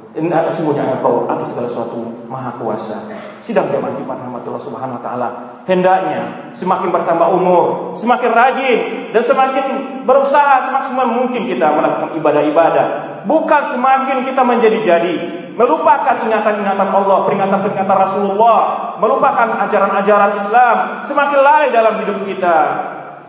Sungguhnya 0.54 0.86
Engkau 0.86 1.26
atas 1.26 1.50
segala 1.50 1.66
sesuatu 1.66 2.06
Maha 2.30 2.54
Kuasa. 2.62 3.02
Sidang 3.42 3.74
jemaah 3.74 3.98
Jumat 3.98 4.22
rahmatullah 4.22 4.62
subhanahu 4.62 5.02
wa 5.02 5.04
taala. 5.04 5.30
Hendaknya 5.66 6.54
semakin 6.54 6.94
bertambah 6.94 7.34
umur, 7.34 7.98
semakin 7.98 8.30
rajin 8.30 8.80
dan 9.10 9.24
semakin 9.26 9.66
berusaha 10.06 10.70
semaksimal 10.70 11.10
mungkin 11.10 11.50
kita 11.50 11.66
melakukan 11.66 12.14
ibadah-ibadah. 12.22 12.88
Bukan 13.26 13.62
semakin 13.74 14.28
kita 14.30 14.44
menjadi-jadi, 14.46 15.16
melupakan 15.58 16.16
ingatan-ingatan 16.30 16.90
Allah, 16.94 17.18
peringatan-peringatan 17.26 17.98
Rasulullah, 17.98 18.60
melupakan 19.02 19.66
ajaran-ajaran 19.66 20.38
Islam, 20.38 20.76
semakin 21.02 21.40
lalai 21.42 21.74
dalam 21.74 21.98
hidup 22.06 22.22
kita. 22.22 22.58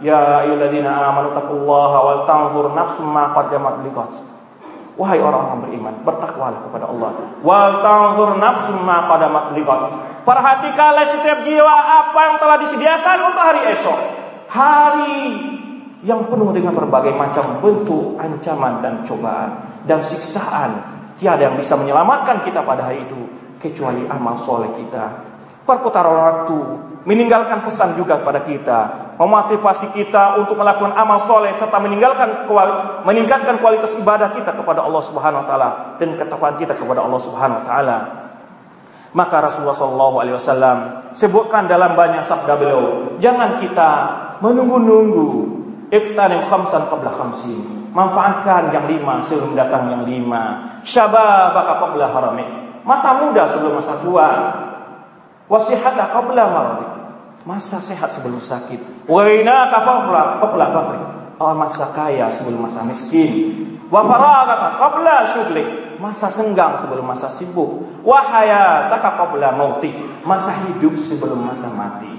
Ya 0.02 0.44
ayyuhalladzina 0.44 0.90
amanu 1.14 1.32
taqullaha 1.32 1.98
wal 2.02 2.20
tanzur 2.28 2.66
nafsum 2.76 3.08
ma 3.08 3.32
qaddamat 3.32 3.86
liqat. 3.88 4.33
Wahai 4.94 5.18
orang-orang 5.18 5.66
beriman, 5.66 5.94
bertakwalah 6.06 6.60
kepada 6.70 6.86
Allah. 6.86 7.10
Wal 7.42 7.82
tanzur 7.82 8.38
nafsum 8.38 8.78
ma 8.86 9.10
qaddamat 9.10 9.58
liqat. 9.58 9.82
Perhatikanlah 10.22 11.02
setiap 11.02 11.42
jiwa 11.42 11.74
apa 11.74 12.20
yang 12.30 12.36
telah 12.38 12.56
disediakan 12.62 13.16
untuk 13.26 13.42
hari 13.42 13.62
esok. 13.74 13.98
Hari 14.54 15.18
yang 16.06 16.30
penuh 16.30 16.54
dengan 16.54 16.78
berbagai 16.78 17.10
macam 17.10 17.58
bentuk 17.58 18.20
ancaman 18.22 18.84
dan 18.84 19.02
cobaan 19.02 19.82
dan 19.88 19.98
siksaan 20.04 20.94
Tiada 21.14 21.46
yang 21.46 21.54
bisa 21.54 21.78
menyelamatkan 21.78 22.42
kita 22.42 22.66
pada 22.66 22.90
hari 22.90 23.06
itu 23.06 23.20
kecuali 23.62 24.02
amal 24.10 24.34
soleh 24.34 24.74
kita. 24.74 25.14
Perputaran 25.62 26.10
waktu 26.10 26.58
meninggalkan 27.06 27.62
pesan 27.62 27.94
juga 27.94 28.18
kepada 28.18 28.42
kita, 28.42 28.80
memotivasi 29.14 29.94
kita 29.94 30.42
untuk 30.42 30.58
melakukan 30.58 30.94
amal 30.94 31.22
soleh 31.22 31.54
serta 31.54 31.78
meninggalkan 31.78 32.50
meningkatkan 33.06 33.62
kualitas 33.62 33.94
ibadah 33.94 34.34
kita 34.34 34.54
kepada 34.54 34.82
Allah 34.82 35.02
Subhanahu 35.02 35.42
Wa 35.42 35.46
Taala 35.46 35.68
dan 36.02 36.18
ketakwaan 36.18 36.56
kita 36.58 36.74
kepada 36.74 37.06
Allah 37.06 37.20
Subhanahu 37.22 37.62
Wa 37.62 37.66
Taala. 37.66 37.98
Maka 39.14 39.36
Rasulullah 39.46 39.78
Shallallahu 39.78 40.16
Alaihi 40.18 40.34
Wasallam 40.34 40.78
sebutkan 41.14 41.70
dalam 41.70 41.94
banyak 41.94 42.26
sabda 42.26 42.58
beliau, 42.58 43.14
jangan 43.22 43.62
kita 43.62 43.90
menunggu-nunggu. 44.42 45.54
Iktanim 45.94 46.42
khamsan 46.50 46.90
qabla 46.90 47.14
khamsin. 47.14 47.86
Manfaatkan 47.94 48.74
yang 48.74 48.90
lima 48.90 49.22
sebelum 49.22 49.54
datang 49.54 49.86
yang 49.86 50.02
lima. 50.02 50.66
Syababaka 50.82 51.78
qabla 51.78 52.10
haramik. 52.10 52.50
Masa 52.82 53.22
muda 53.22 53.46
sebelum 53.46 53.78
masa 53.78 53.94
tua. 54.02 54.28
Wasihata 55.46 56.10
qabla 56.10 56.42
maradi. 56.50 56.88
Masa 57.46 57.78
sehat 57.78 58.10
sebelum 58.10 58.42
sakit. 58.42 58.82
Wa 59.04 59.20
ghinaka 59.24 59.78
qabla 59.84 60.64
faqri. 60.72 61.00
Oh, 61.42 61.52
masa 61.52 61.90
kaya 61.90 62.30
sebelum 62.30 62.64
masa 62.64 62.86
miskin. 62.86 63.32
Wa 63.90 64.06
faragaka 64.06 64.68
qabla 64.80 65.16
syughlik. 65.34 65.68
Masa 65.98 66.26
senggang 66.30 66.74
sebelum 66.78 67.06
masa 67.06 67.30
sibuk. 67.30 68.02
Wa 68.02 68.22
hayataka 68.22 69.18
qabla 69.18 69.54
mautik. 69.54 69.94
Masa 70.24 70.54
hidup 70.66 70.94
sebelum 70.96 71.42
masa 71.42 71.70
mati. 71.70 72.14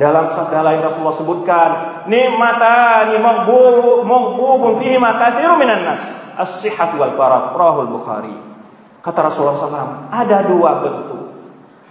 Dalam 0.00 0.32
sabda 0.32 0.64
lain 0.64 0.80
Rasulullah 0.80 1.12
sebutkan, 1.12 1.70
nikmatani 2.08 3.20
maghbubun 3.20 4.80
fihi 4.80 4.96
ma 4.96 5.12
katsiru 5.20 5.60
minan 5.60 5.84
nas, 5.84 6.00
as-sihhat 6.40 6.96
wal 6.96 7.12
farah, 7.20 7.52
rahul 7.52 7.92
Bukhari. 7.92 8.32
Kata 9.04 9.28
Rasulullah 9.28 9.60
SAW, 9.60 10.08
ada 10.08 10.38
dua 10.48 10.80
bentuk. 10.80 11.29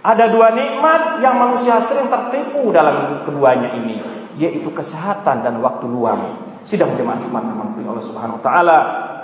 Ada 0.00 0.32
dua 0.32 0.56
nikmat 0.56 1.20
yang 1.20 1.36
manusia 1.36 1.76
sering 1.84 2.08
tertipu 2.08 2.72
dalam 2.72 3.20
keduanya 3.20 3.76
ini, 3.76 4.00
yaitu 4.40 4.72
kesehatan 4.72 5.44
dan 5.44 5.60
waktu 5.60 5.84
luang. 5.84 6.48
Sidang 6.64 6.96
jemaah 6.96 7.20
Jumat 7.20 7.44
yang 7.44 7.60
Allah 7.92 8.04
Subhanahu 8.04 8.40
wa 8.40 8.44
taala. 8.44 8.78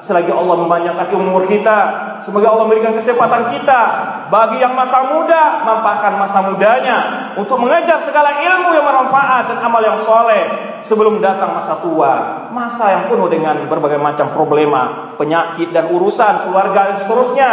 Selagi 0.04 0.28
Allah 0.28 0.60
membanyakan 0.60 1.08
umur 1.16 1.48
kita, 1.48 1.78
semoga 2.20 2.52
Allah 2.52 2.68
memberikan 2.68 2.92
kesempatan 2.92 3.56
kita 3.56 3.80
bagi 4.28 4.60
yang 4.60 4.76
masa 4.76 5.08
muda 5.08 5.64
manfaatkan 5.64 6.20
masa 6.20 6.44
mudanya 6.44 6.98
untuk 7.40 7.56
mengejar 7.56 8.04
segala 8.04 8.36
ilmu 8.36 8.76
yang 8.76 8.84
bermanfaat 8.84 9.56
dan 9.56 9.58
amal 9.64 9.80
yang 9.80 9.96
soleh 9.96 10.44
sebelum 10.84 11.24
datang 11.24 11.56
masa 11.56 11.80
tua, 11.80 12.44
masa 12.52 12.92
yang 12.92 13.04
penuh 13.08 13.24
dengan 13.32 13.64
berbagai 13.72 13.96
macam 13.96 14.36
problema, 14.36 15.16
penyakit 15.16 15.72
dan 15.72 15.88
urusan 15.88 16.44
keluarga 16.44 16.92
dan 16.92 16.96
seterusnya. 17.00 17.52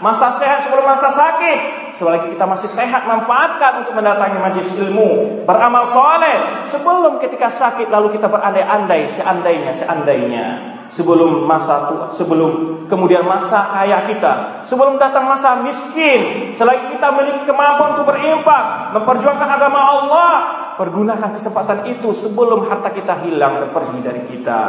Masa 0.00 0.32
sehat 0.32 0.64
sebelum 0.64 0.88
masa 0.88 1.12
sakit. 1.12 1.92
Selagi 2.00 2.32
kita 2.32 2.48
masih 2.48 2.72
sehat, 2.72 3.04
manfaatkan 3.04 3.84
untuk 3.84 3.92
mendatangi 3.92 4.40
majlis 4.40 4.72
ilmu. 4.80 5.44
Beramal 5.44 5.84
soleh. 5.92 6.64
Sebelum 6.64 7.20
ketika 7.20 7.52
sakit, 7.52 7.92
lalu 7.92 8.16
kita 8.16 8.32
berandai-andai. 8.32 9.04
Seandainya, 9.04 9.72
seandainya. 9.76 10.46
Sebelum 10.90 11.44
masa 11.46 11.86
tua, 11.86 12.08
sebelum 12.10 12.82
kemudian 12.88 13.22
masa 13.22 13.76
kaya 13.76 14.08
kita. 14.08 14.64
Sebelum 14.64 14.96
datang 14.96 15.28
masa 15.28 15.60
miskin. 15.60 16.50
Selagi 16.56 16.96
kita 16.96 17.12
memiliki 17.12 17.44
kemampuan 17.44 17.94
untuk 17.94 18.08
berimpak. 18.08 18.96
Memperjuangkan 18.96 19.48
agama 19.60 19.80
Allah. 19.84 20.34
Pergunakan 20.80 21.36
kesempatan 21.36 21.92
itu 21.92 22.08
sebelum 22.16 22.64
harta 22.64 22.88
kita 22.88 23.20
hilang 23.20 23.60
dan 23.60 23.68
pergi 23.68 24.00
dari 24.00 24.24
kita. 24.24 24.60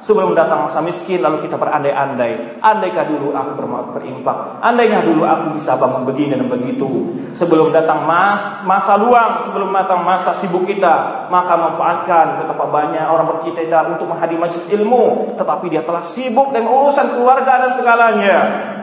Sebelum 0.00 0.32
datang 0.32 0.64
masa 0.64 0.80
miskin 0.80 1.20
lalu 1.20 1.44
kita 1.44 1.60
berandai-andai. 1.60 2.56
Andaikah 2.64 3.04
dulu 3.04 3.36
aku 3.36 3.52
berinfak. 3.92 4.64
Andainya 4.64 5.04
dulu 5.04 5.28
aku 5.28 5.60
bisa 5.60 5.76
bangun 5.76 6.08
begini 6.08 6.40
dan 6.40 6.48
begitu. 6.48 7.12
Sebelum 7.36 7.68
datang 7.68 8.08
mas, 8.08 8.64
masa 8.64 8.96
luang, 8.96 9.44
sebelum 9.44 9.68
datang 9.76 10.08
masa 10.08 10.32
sibuk 10.32 10.64
kita, 10.64 11.28
maka 11.28 11.52
manfaatkan 11.60 12.40
betapa 12.40 12.64
banyak 12.64 13.04
orang 13.04 13.28
bercita-cita 13.36 13.92
untuk 13.92 14.08
menghadiri 14.08 14.40
majlis 14.40 14.64
ilmu, 14.72 15.36
tetapi 15.36 15.68
dia 15.68 15.84
telah 15.84 16.00
sibuk 16.00 16.48
dengan 16.48 16.72
urusan 16.80 17.12
keluarga 17.12 17.68
dan 17.68 17.72
segalanya. 17.76 18.36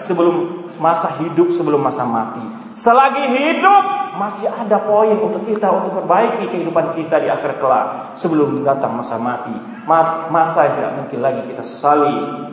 Sebelum 0.05 0.69
masa 0.77 1.17
hidup, 1.17 1.49
sebelum 1.49 1.81
masa 1.81 2.05
mati. 2.05 2.45
Selagi 2.77 3.25
hidup 3.33 4.04
masih 4.15 4.47
ada 4.47 4.79
poin 4.83 5.15
untuk 5.15 5.43
kita 5.43 5.67
untuk 5.69 6.03
perbaiki 6.03 6.47
kehidupan 6.49 6.95
kita 6.95 7.19
di 7.19 7.27
akhir 7.27 7.59
kelak 7.59 8.15
sebelum 8.15 8.63
datang 8.63 8.95
masa 8.95 9.19
mati. 9.19 9.53
Masa 10.31 10.71
tidak 10.71 10.91
mungkin 10.97 11.19
lagi 11.19 11.41
kita 11.51 11.63
sesali. 11.63 12.43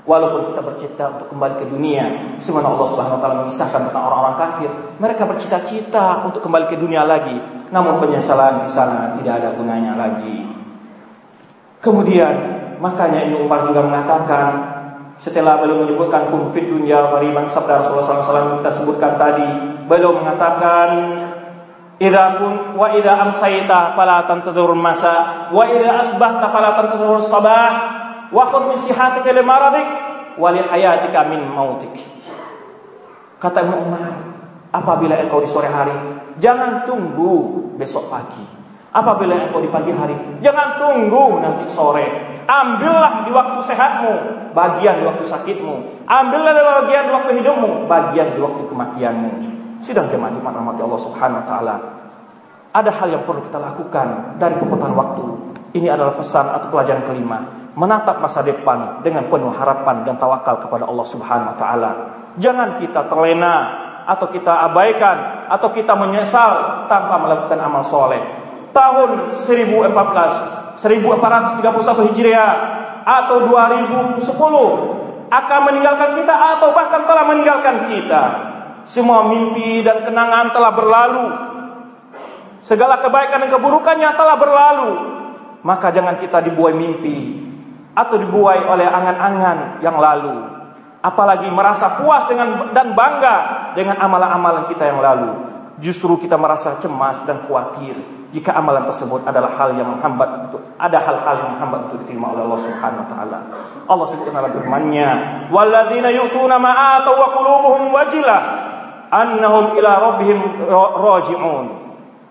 Walaupun 0.00 0.50
kita 0.50 0.64
bercita 0.64 1.04
untuk 1.12 1.28
kembali 1.28 1.54
ke 1.60 1.66
dunia, 1.68 2.34
Sebenarnya 2.40 2.72
Allah 2.72 2.88
Subhanahu 2.88 3.16
wa 3.16 3.20
taala 3.20 3.36
memisahkan 3.44 3.80
tentang 3.92 4.04
orang-orang 4.08 4.36
kafir. 4.40 4.70
Mereka 4.96 5.22
bercita-cita 5.28 6.24
untuk 6.24 6.40
kembali 6.40 6.72
ke 6.72 6.80
dunia 6.80 7.04
lagi, 7.04 7.36
namun 7.68 8.00
penyesalan 8.00 8.64
di 8.64 8.68
sana 8.72 9.12
tidak 9.20 9.44
ada 9.44 9.48
gunanya 9.54 10.00
lagi. 10.00 10.48
Kemudian, 11.84 12.32
makanya 12.80 13.28
Ibnu 13.28 13.44
Umar 13.44 13.68
juga 13.68 13.84
mengatakan 13.84 14.46
setelah 15.20 15.60
beliau 15.60 15.84
menyebutkan 15.84 16.32
kum 16.32 16.48
fit 16.48 16.64
dunya 16.64 16.96
ghariban 17.12 17.44
sabda 17.44 17.84
Rasulullah 17.84 18.24
SAW 18.24 18.56
kita 18.64 18.72
sebutkan 18.72 19.20
tadi 19.20 19.44
beliau 19.90 20.14
mengatakan 20.14 20.88
idza 21.98 22.38
kun 22.38 22.78
wa 22.78 22.94
idza 22.94 23.18
amsayta 23.26 23.98
fala 23.98 24.22
tantadhur 24.30 24.78
masa 24.78 25.50
wa 25.50 25.66
idza 25.66 25.98
asbahta 25.98 26.46
fala 26.54 26.78
tantadhur 26.78 27.18
sabah 27.18 27.72
wa 28.30 28.46
khudh 28.46 28.70
min 28.70 28.78
sihatika 28.78 29.34
li 29.34 29.42
maradik 29.42 29.88
wa 30.38 30.54
li 30.54 30.62
hayatika 30.62 31.26
min 31.26 31.42
mautik 31.50 31.98
kata 33.42 33.66
Ibnu 33.66 33.76
Umar 33.90 34.14
apabila 34.70 35.18
engkau 35.18 35.42
di 35.42 35.50
sore 35.50 35.66
hari 35.66 35.98
jangan 36.38 36.86
tunggu 36.86 37.74
besok 37.74 38.06
pagi 38.06 38.60
Apabila 38.90 39.38
engkau 39.38 39.62
di 39.62 39.70
pagi 39.70 39.94
hari, 39.94 40.18
jangan 40.42 40.74
tunggu 40.74 41.38
nanti 41.38 41.62
sore. 41.70 42.42
Ambillah 42.50 43.22
di 43.22 43.30
waktu 43.30 43.62
sehatmu, 43.62 44.14
bagian 44.50 44.98
di 44.98 45.04
waktu 45.06 45.22
sakitmu. 45.22 46.02
Ambillah 46.10 46.50
di 46.50 46.62
bagian 46.66 47.02
di 47.06 47.12
waktu 47.14 47.30
hidupmu, 47.38 47.86
bagian 47.86 48.34
di 48.34 48.42
waktu 48.42 48.66
kematianmu. 48.66 49.30
Sidang 49.80 50.12
jemaah 50.12 50.28
Jumat 50.32 50.52
rahmati 50.52 50.80
Allah 50.84 51.00
Subhanahu 51.00 51.40
wa 51.40 51.46
taala. 51.48 51.76
Ada 52.70 52.90
hal 53.02 53.08
yang 53.10 53.22
perlu 53.26 53.42
kita 53.48 53.58
lakukan 53.58 54.38
dari 54.38 54.54
perputaran 54.60 54.94
waktu. 54.94 55.24
Ini 55.74 55.88
adalah 55.90 56.14
pesan 56.14 56.46
atau 56.52 56.68
pelajaran 56.70 57.02
kelima. 57.02 57.38
Menatap 57.74 58.20
masa 58.20 58.44
depan 58.44 59.00
dengan 59.00 59.26
penuh 59.32 59.50
harapan 59.50 60.04
dan 60.04 60.20
tawakal 60.20 60.60
kepada 60.60 60.84
Allah 60.84 61.06
Subhanahu 61.08 61.50
wa 61.54 61.56
taala. 61.56 61.90
Jangan 62.36 62.78
kita 62.78 63.08
terlena 63.08 63.54
atau 64.04 64.26
kita 64.28 64.70
abaikan 64.70 65.48
atau 65.48 65.68
kita 65.72 65.96
menyesal 65.96 66.84
tanpa 66.86 67.16
melakukan 67.18 67.58
amal 67.58 67.82
soleh 67.82 68.20
tahun 68.70 69.34
1014, 69.34 70.78
1431 70.78 72.06
Hijriah 72.10 72.52
atau 73.02 73.48
2010 73.48 74.20
akan 75.30 75.60
meninggalkan 75.70 76.10
kita 76.18 76.34
atau 76.58 76.74
bahkan 76.74 77.06
telah 77.06 77.24
meninggalkan 77.30 77.86
kita. 77.86 78.22
Semua 78.88 79.28
mimpi 79.28 79.84
dan 79.84 80.02
kenangan 80.02 80.52
telah 80.52 80.72
berlalu. 80.72 81.26
Segala 82.60 83.00
kebaikan 83.00 83.40
dan 83.44 83.50
keburukannya 83.52 84.10
telah 84.16 84.36
berlalu. 84.36 84.90
Maka 85.64 85.92
jangan 85.92 86.16
kita 86.20 86.40
dibuai 86.44 86.72
mimpi 86.72 87.48
atau 87.92 88.16
dibuai 88.16 88.64
oleh 88.64 88.86
angan-angan 88.88 89.58
yang 89.84 89.96
lalu. 90.00 90.36
Apalagi 91.00 91.48
merasa 91.48 91.96
puas 91.96 92.28
dengan 92.28 92.72
dan 92.76 92.92
bangga 92.92 93.36
dengan 93.72 93.96
amalan-amalan 94.00 94.68
kita 94.68 94.84
yang 94.84 95.00
lalu. 95.00 95.32
Justru 95.80 96.20
kita 96.20 96.36
merasa 96.36 96.76
cemas 96.76 97.24
dan 97.24 97.40
khawatir 97.40 97.96
jika 98.30 98.54
amalan 98.54 98.86
tersebut 98.86 99.26
adalah 99.26 99.50
hal 99.58 99.74
yang 99.74 99.90
menghambat 99.96 100.46
untuk 100.46 100.62
ada 100.78 100.98
hal-hal 101.02 101.34
yang 101.40 101.50
menghambat 101.56 101.78
untuk 101.90 102.04
diterima 102.04 102.30
oleh 102.36 102.42
Allah 102.46 102.60
Subhanahu 102.62 103.02
wa 103.02 103.08
taala. 103.10 103.38
Allah 103.90 104.06
sebutkan 104.06 104.34
dalam 104.38 104.52
firman-Nya, 104.54 105.10
"Walladzina 105.50 106.14
yu'tuna 106.14 106.60
ma 106.62 107.00
atau 107.00 107.16
wa 107.16 107.28
qulubuhum 107.34 107.90
wajilah 107.90 108.69
annahum 109.10 109.76
ila 109.76 109.90
rabbihim 109.98 110.38
raji'un." 110.70 111.66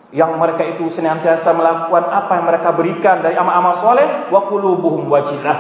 Yang 0.10 0.32
mereka 0.42 0.66
itu 0.66 0.90
senantiasa 0.90 1.54
melakukan 1.54 2.10
apa 2.10 2.42
yang 2.42 2.46
mereka 2.50 2.74
berikan 2.74 3.22
dari 3.22 3.38
amal-amal 3.38 3.78
soleh, 3.78 4.32
wa 4.34 4.50
qulubuhum 4.50 5.06
wajilah. 5.06 5.58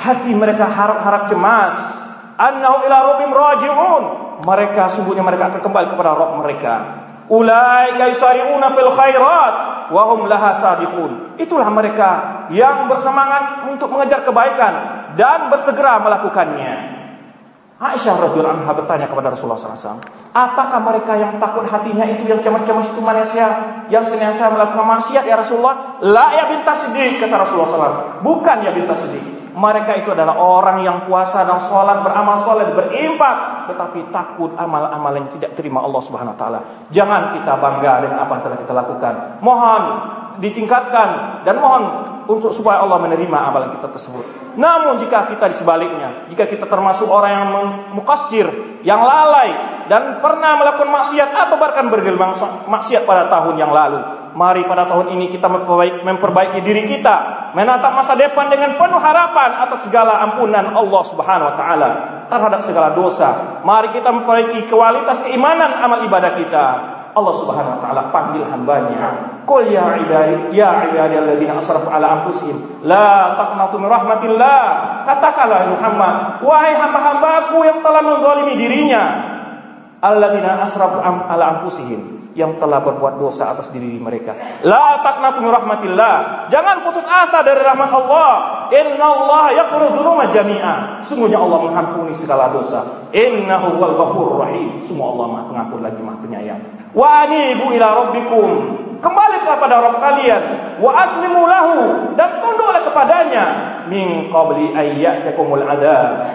Hati 0.00 0.32
mereka 0.32 0.64
harap-harap 0.64 1.28
cemas. 1.28 1.76
Annahum 2.40 2.88
ila 2.88 3.12
rabbihim 3.12 3.32
raji'un. 3.36 4.02
Mereka 4.42 4.88
sungguhnya 4.88 5.20
mereka 5.20 5.52
akan 5.52 5.60
kembali 5.60 5.86
kepada 5.92 6.16
Rabb 6.16 6.40
mereka. 6.40 6.74
Ulaika 7.28 8.10
yusari'una 8.10 8.72
fil 8.74 8.90
khairat 8.90 9.54
wa 9.92 10.02
hum 10.10 10.26
laha 10.26 10.50
sabiqun. 10.56 11.36
Itulah 11.38 11.68
mereka 11.68 12.10
yang 12.50 12.88
bersemangat 12.88 13.68
untuk 13.68 13.92
mengejar 13.92 14.24
kebaikan 14.24 14.74
dan 15.14 15.52
bersegera 15.52 16.00
melakukannya. 16.00 17.01
Aisyah 17.82 18.14
radhiyallahu 18.14 18.62
anha 18.62 18.72
bertanya 18.78 19.10
kepada 19.10 19.34
Rasulullah 19.34 19.58
SAW, 19.58 19.98
apakah 20.30 20.78
mereka 20.86 21.18
yang 21.18 21.42
takut 21.42 21.66
hatinya 21.66 22.06
itu 22.06 22.30
yang 22.30 22.38
cemas-cemas 22.38 22.94
itu 22.94 23.02
manusia 23.02 23.46
yang 23.90 24.06
senantiasa 24.06 24.54
melakukan 24.54 24.86
maksiat 24.86 25.26
ya 25.26 25.34
Rasulullah? 25.34 25.98
La 25.98 26.30
ya 26.30 26.46
bintas 26.46 26.86
sedih 26.86 27.18
kata 27.18 27.42
Rasulullah 27.42 27.70
SAW. 27.74 28.22
Bukan 28.22 28.56
ya 28.62 28.70
bintas 28.70 29.02
sedih. 29.02 29.42
Mereka 29.52 29.98
itu 29.98 30.14
adalah 30.14 30.38
orang 30.38 30.86
yang 30.86 31.04
puasa 31.10 31.42
dan 31.42 31.58
sholat, 31.58 32.06
beramal 32.06 32.38
sholat, 32.38 32.70
berimpak, 32.70 33.66
tetapi 33.68 34.14
takut 34.14 34.54
amal-amal 34.54 35.12
yang 35.18 35.28
tidak 35.34 35.58
terima 35.58 35.82
Allah 35.82 36.00
Subhanahu 36.06 36.32
Wa 36.32 36.40
Taala. 36.40 36.60
Jangan 36.94 37.34
kita 37.34 37.52
bangga 37.58 37.92
dengan 38.06 38.18
apa 38.22 38.32
yang 38.38 38.42
telah 38.46 38.58
kita 38.62 38.72
lakukan. 38.78 39.14
Mohon 39.42 39.82
ditingkatkan 40.38 41.08
dan 41.44 41.58
mohon 41.58 42.11
untuk 42.28 42.54
supaya 42.54 42.82
Allah 42.82 42.98
menerima 43.02 43.38
amalan 43.38 43.78
kita 43.78 43.88
tersebut. 43.90 44.24
Namun 44.58 45.00
jika 45.00 45.32
kita 45.32 45.48
di 45.48 45.56
sebaliknya, 45.56 46.28
jika 46.28 46.44
kita 46.44 46.68
termasuk 46.68 47.08
orang 47.08 47.30
yang 47.32 47.46
mukasir, 47.96 48.46
yang 48.84 49.00
lalai 49.00 49.82
dan 49.88 50.18
pernah 50.20 50.58
melakukan 50.58 50.90
maksiat 50.90 51.30
atau 51.32 51.56
bahkan 51.56 51.88
bergelimang 51.88 52.36
maksiat 52.68 53.02
pada 53.08 53.26
tahun 53.32 53.56
yang 53.58 53.72
lalu, 53.72 53.98
mari 54.36 54.62
pada 54.68 54.88
tahun 54.88 55.12
ini 55.16 55.32
kita 55.32 55.48
memperbaiki, 55.48 55.98
memperbaiki 56.04 56.58
diri 56.60 56.82
kita, 56.88 57.50
menatap 57.56 57.92
masa 57.96 58.12
depan 58.14 58.48
dengan 58.52 58.76
penuh 58.76 59.00
harapan 59.00 59.62
atas 59.64 59.88
segala 59.88 60.20
ampunan 60.24 60.72
Allah 60.72 61.02
Subhanahu 61.08 61.48
wa 61.52 61.56
taala 61.56 61.90
terhadap 62.28 62.60
segala 62.64 62.88
dosa. 62.96 63.60
Mari 63.64 63.92
kita 63.92 64.08
memperbaiki 64.12 64.68
kualitas 64.68 65.20
keimanan 65.24 65.80
amal 65.80 66.04
ibadah 66.04 66.32
kita. 66.36 66.66
Allah 67.12 67.34
Subhanahu 67.36 67.74
wa 67.76 67.80
taala 67.84 68.02
panggil 68.08 68.44
hambanya. 68.48 69.36
Qul 69.44 69.68
ya 69.68 70.00
ibadi 70.00 70.56
ya 70.56 70.88
ibadi 70.88 71.14
alladzina 71.18 71.60
asrafu 71.60 71.92
ala 71.92 72.20
anfusihim 72.20 72.86
la 72.88 73.36
taqnatu 73.36 73.76
min 73.76 73.88
rahmatillah. 73.92 74.60
Katakanlah 75.04 75.68
Muhammad, 75.68 76.14
wahai 76.40 76.72
hamba-hambaku 76.72 77.68
yang 77.68 77.84
telah 77.84 78.00
menzalimi 78.00 78.54
dirinya, 78.56 79.02
alladzina 80.00 80.64
asrafu 80.64 81.04
ala 81.04 81.58
anfusihim 81.58 82.21
yang 82.32 82.56
telah 82.56 82.80
berbuat 82.80 83.20
dosa 83.20 83.52
atas 83.52 83.68
diri 83.68 84.00
mereka. 84.00 84.32
La 84.64 85.00
taqnatu 85.04 85.44
min 85.44 85.52
rahmatillah. 85.52 86.48
Jangan 86.48 86.76
putus 86.84 87.04
asa 87.04 87.44
dari 87.44 87.60
rahmat 87.60 87.90
Allah. 87.92 88.32
Inna 88.72 89.06
Allah 89.06 89.44
yaghfiru 89.52 89.92
dzunuba 89.92 90.24
jami'a. 90.32 91.04
Sungguhnya 91.04 91.36
Allah 91.36 91.60
mengampuni 91.60 92.12
segala 92.16 92.48
dosa. 92.48 93.08
Innahu 93.12 93.76
wal 93.76 93.94
ghafurur 93.96 94.36
rahim. 94.48 94.80
Semua 94.80 95.12
Allah 95.12 95.26
Maha 95.28 95.44
Pengampun 95.52 95.80
lagi 95.84 96.00
Maha 96.00 96.18
Penyayang. 96.24 96.60
Wa 96.96 97.28
anibu 97.28 97.68
ila 97.76 97.86
rabbikum. 98.08 98.48
Kembali 99.02 99.36
kepada 99.42 99.82
Rabb 99.82 99.98
kalian. 99.98 100.42
Wa 100.80 100.90
aslimu 101.04 101.42
lahu 101.44 101.74
dan 102.16 102.38
tunduklah 102.40 102.80
kepadanya 102.80 103.44
min 103.90 104.32
qabli 104.32 104.72
ayyatakumul 104.72 105.64
adab. 105.68 106.30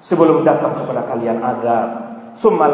Sebelum 0.00 0.46
datang 0.46 0.72
kepada 0.78 1.04
kalian 1.08 1.44
azab 1.44 2.10
summa 2.40 2.72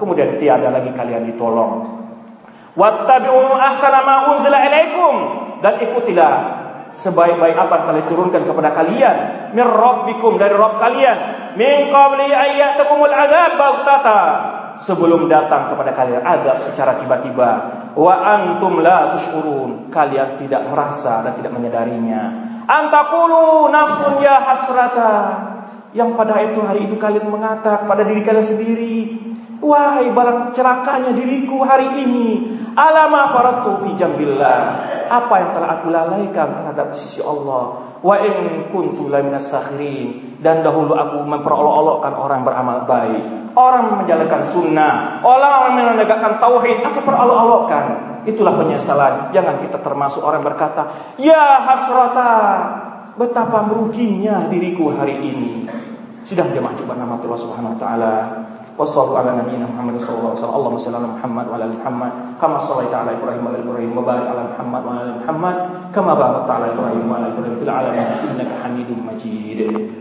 kemudian 0.00 0.40
tiada 0.40 0.72
lagi 0.72 0.90
kalian 0.96 1.28
ditolong. 1.28 1.96
Wattabi'u 2.76 3.56
ahsana 3.56 4.00
ma 4.04 4.16
unzila 4.32 4.60
ilaikum. 4.64 5.14
Dan 5.64 5.80
ikutilah 5.80 6.32
sebaik-baik 6.92 7.56
apa 7.56 7.72
yang 7.72 7.84
telah 7.88 8.00
diturunkan 8.04 8.42
kepada 8.44 8.70
kalian. 8.76 9.16
Min 9.56 9.64
rabbikum 9.64 10.36
dari 10.36 10.52
rabb 10.56 10.80
kalian. 10.80 11.18
Min 11.56 11.88
qabli 11.88 12.28
ayyatakumul 12.32 13.12
adzab 13.12 13.56
baghtata. 13.56 14.20
Sebelum 14.76 15.24
datang 15.24 15.72
kepada 15.72 15.96
kalian 15.96 16.20
azab 16.20 16.60
secara 16.60 17.00
tiba-tiba. 17.00 17.50
Wa 17.96 18.14
antum 18.36 18.84
la 18.84 19.16
tusyurun 19.16 19.88
kalian 19.88 20.36
tidak 20.36 20.68
merasa 20.68 21.24
dan 21.24 21.32
tidak 21.40 21.56
menyadarinya. 21.56 22.22
Antakulu 22.68 23.72
nafsun 23.72 24.20
ya 24.20 24.36
hasrata 24.44 25.12
yang 25.96 26.12
pada 26.12 26.36
itu 26.44 26.60
hari 26.60 26.84
itu 26.84 27.00
kalian 27.00 27.32
mengatakan 27.32 27.88
pada 27.88 28.04
diri 28.04 28.20
kalian 28.20 28.44
sendiri, 28.44 28.96
Wahai 29.56 30.12
balang 30.12 30.52
celakanya 30.52 31.16
diriku 31.16 31.64
hari 31.64 31.88
ini. 32.04 32.54
Alama 32.76 33.32
faratu 33.32 33.80
fi 33.80 33.96
jambillah. 33.96 34.58
Apa 35.08 35.34
yang 35.40 35.50
telah 35.56 35.68
aku 35.80 35.88
lalaikan 35.88 36.60
terhadap 36.60 36.92
sisi 36.92 37.24
Allah. 37.24 37.96
Wa 38.04 38.20
in 38.20 38.68
kuntu 38.68 39.08
laminas. 39.08 39.48
Dan 40.36 40.60
dahulu 40.60 40.92
aku 40.92 41.24
memperolok-olokkan 41.24 42.12
orang 42.12 42.44
beramal 42.44 42.84
baik. 42.84 43.56
Orang 43.56 44.04
menjalankan 44.04 44.44
sunnah. 44.44 45.24
Orang 45.24 45.80
menegakkan 45.80 46.36
tauhid. 46.36 46.84
Aku 46.84 47.00
perolok-olokkan. 47.00 47.84
Itulah 48.28 48.60
penyesalan. 48.60 49.32
Jangan 49.32 49.64
kita 49.64 49.80
termasuk 49.80 50.20
orang 50.20 50.44
berkata, 50.44 51.16
Ya 51.16 51.64
hasrata. 51.64 52.32
Betapa 53.16 53.64
meruginya 53.64 54.44
diriku 54.52 54.92
hari 54.92 55.16
ini. 55.16 55.64
Sidang 56.25 56.53
jemaah 56.53 56.73
coba 56.77 56.93
nama 56.93 57.17
Allah 57.17 57.39
Subhanahu 57.39 57.73
wa 57.73 57.79
taala. 57.81 58.13
Wassallallahu 58.79 59.19
ala 59.19 59.31
nabiyyina 59.43 59.67
Muhammad 59.67 59.99
sallallahu 59.99 60.31
alaihi 60.31 60.41
wasallam. 60.41 60.57
Allahumma 60.57 60.79
shalli 60.79 60.97
ala 60.97 61.09
Muhammad 61.11 61.45
wa 61.45 61.53
ala 61.59 61.63
ali 61.67 61.75
Muhammad 61.77 62.11
kama 62.39 62.57
shallaita 62.57 62.95
ala 63.03 63.11
Ibrahim 63.13 63.41
wa 63.43 63.49
ala 63.51 63.59
Ibrahim 63.61 63.91
wa 63.93 64.01
barik 64.01 64.27
ala 64.31 64.41
Muhammad 64.47 64.81
wa 64.81 64.91
ala 64.95 65.11
Muhammad 65.21 65.55
kama 65.91 66.11
barakta 66.15 66.51
ala 66.55 66.65
Ibrahim 66.71 67.05
wa 67.05 67.15
ala 67.19 67.27
Ibrahim 67.29 67.55
fil 67.59 67.71
alamin 67.73 68.07
innaka 68.31 68.55
Hamidum 68.63 68.99
Majid. 69.05 69.59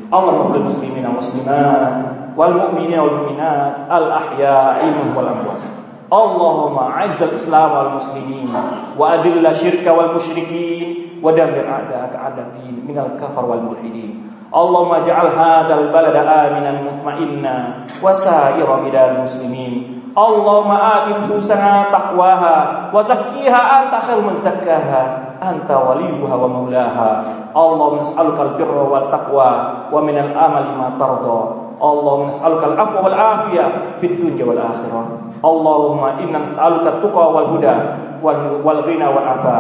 Allahumma 0.08 0.44
fil 0.54 0.64
muslimina 0.64 1.08
muslimat 1.12 1.92
wal 2.38 2.54
mu'minina 2.56 3.00
wal 3.04 3.16
mu'minat 3.26 3.90
al 3.90 4.06
ahya'i 4.06 4.86
minhum 4.86 5.18
wal 5.18 5.28
amwat. 5.28 5.80
اللهم 6.10 6.74
اعز 6.74 7.22
الاسلام 7.22 7.70
والمسلمين 7.70 8.50
واذل 8.98 9.46
الشرك 9.46 9.86
والمشركين 9.86 10.88
ودمر 11.22 11.64
أعداءك 11.70 12.14
أعداء 12.18 12.46
الدين 12.46 12.74
من 12.88 12.98
الكفر 12.98 13.44
والملحدين 13.44 14.13
Allahumma 14.53 15.01
ja'al 15.01 15.33
hadal 15.33 15.89
balada 15.89 16.21
aminan 16.47 16.85
mutmainna 16.85 17.85
wa 17.99 18.13
sa'ira 18.13 18.85
bidal 18.85 19.25
muslimin. 19.25 19.95
Allahumma 20.15 21.03
ati 21.03 21.19
nufusana 21.19 21.91
taqwaha 21.91 22.87
wa 22.87 23.03
zakkiha 23.03 23.61
anta 23.83 23.99
khairu 23.99 24.23
man 24.23 24.39
zakkaha 24.39 25.35
anta 25.43 25.75
waliyuha 25.75 26.35
wa 26.39 26.47
maulaha. 26.47 27.09
Allahumma 27.51 27.99
nas'aluka 27.99 28.55
al-birra 28.55 28.83
wa 28.87 29.11
taqwa 29.11 29.49
wa 29.91 29.99
min 29.99 30.15
al-amali 30.15 30.71
ma 30.71 30.95
tarda. 30.95 31.39
Allahumma 31.75 32.31
nas'aluka 32.31 32.65
al-afwa 32.71 32.99
wal 33.03 33.17
afiya 33.17 33.65
fid 33.99 34.23
dunya 34.23 34.47
wal 34.47 34.55
akhirah. 34.55 35.35
Allahumma 35.43 36.23
inna 36.23 36.47
nas'aluka 36.47 36.95
at-tuqa 36.95 37.23
wal 37.35 37.47
huda 37.51 37.75
wal 38.23 38.81
ghina 38.87 39.11
wal 39.11 39.27
afa. 39.35 39.59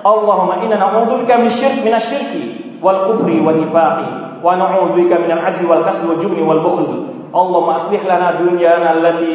Allahumma 0.00 0.64
inna 0.64 0.80
na'udzubika 0.80 1.36
min 1.36 1.52
syirk 1.52 1.84
min 1.84 1.92
asy-syirki 1.92 2.65
wal 2.82 3.12
kufri 3.12 3.40
wal 3.40 3.56
nifaqi 3.56 4.40
wa 4.44 4.52
na'udzubika 4.54 5.18
min 5.18 5.32
al-'ajzi 5.32 5.64
wal 5.64 5.82
kasli 5.82 6.12
wal 6.12 6.20
jubni 6.20 6.42
wal 6.44 6.60
bukhl. 6.60 6.86
Allahumma 7.34 7.76
aslih 7.76 8.00
lana 8.06 8.38
dunyana 8.40 8.96
allati 8.96 9.34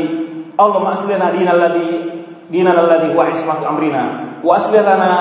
Allahumma 0.58 0.96
aslih 0.96 1.20
lana 1.20 1.34
dinana 1.36 1.52
allati 1.58 1.88
dinana 2.50 2.80
allati 2.86 3.08
huwa 3.14 3.30
ismatu 3.30 3.66
amrina. 3.68 4.04
Wa 4.42 4.58
aslih 4.58 4.82
lana 4.82 5.12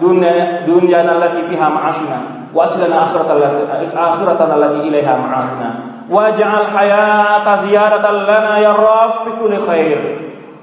dunyana 0.00 0.64
dunyana 0.64 1.18
allati 1.18 1.40
fiha 1.48 1.66
ma'ashuna 1.68 2.18
wa 2.54 2.64
aslih 2.64 2.88
lana 2.88 3.06
akhiratana 3.06 4.52
allati 4.56 4.78
ilaiha 4.88 5.14
ma'adna 5.14 5.68
waj'al 6.10 6.66
hayata 6.66 7.62
ziyaratan 7.62 8.26
lana 8.26 8.58
ya 8.58 8.74
rabb 8.74 9.22
fi 9.24 9.30
kulli 9.38 9.58
khair. 9.62 9.98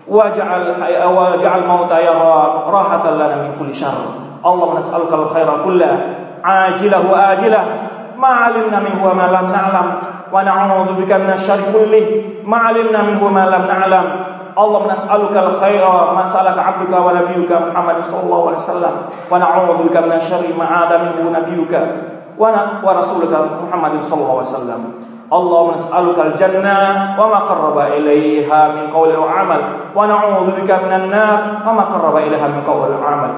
Waj'al 0.07 0.75
hayata 0.79 1.07
waj'al 1.07 1.63
mauta 1.67 1.97
ya 2.03 2.13
rabb 2.15 2.67
rahatan 2.67 3.13
lana 3.19 3.35
min 3.47 3.51
kulli 3.59 3.73
syarr. 3.75 4.17
Allahumma 4.43 4.79
nas'aluka 4.79 5.15
al-khaira 5.17 5.63
kullahu 5.65 6.26
عاجله 6.47 7.01
وآجله. 7.11 7.63
ما 8.17 8.27
علمنا 8.27 8.79
منه 8.79 8.99
وما 9.07 9.27
لم 9.35 9.45
نعلم. 9.51 9.87
ونعوذ 10.33 10.89
بك 10.99 11.11
من 11.23 11.31
الشر 11.37 11.59
كله. 11.75 12.05
ما 12.51 12.57
علمنا 12.57 12.99
منه 13.07 13.19
وما 13.27 13.45
لم 13.53 13.63
نعلم. 13.67 14.05
اللهم 14.57 14.87
نسألك 14.91 15.35
الخير 15.37 15.83
ما 16.17 16.23
سألك 16.25 16.57
عبدك 16.57 16.93
ونبيك 17.05 17.51
محمد 17.51 17.97
صلى 18.09 18.21
الله 18.25 18.41
عليه 18.47 18.61
وسلم. 18.63 18.95
ونعوذ 19.31 19.77
بك 19.85 19.95
من 20.07 20.13
الشر 20.17 20.43
ما 20.59 20.65
عاد 20.65 20.91
منه 21.03 21.23
نبيك 21.37 21.73
ورسولك 22.85 23.33
محمد 23.63 23.93
صلى 24.01 24.21
الله 24.23 24.37
عليه 24.41 24.55
وسلم. 24.55 24.81
اللهم 25.27 25.71
نسألك 25.75 26.19
الجنة 26.19 26.77
وما 27.19 27.39
قرب 27.51 27.77
إليها 27.99 28.61
من 28.67 28.95
قول 28.95 29.11
وعمل 29.11 29.61
ونعوذ 29.95 30.47
بك 30.55 30.71
من 30.71 30.93
النار 30.93 31.39
وما 31.67 31.83
قرب 31.83 32.15
إليها 32.17 32.47
من 32.47 32.63
قول 32.63 32.91
وعمل 32.95 33.31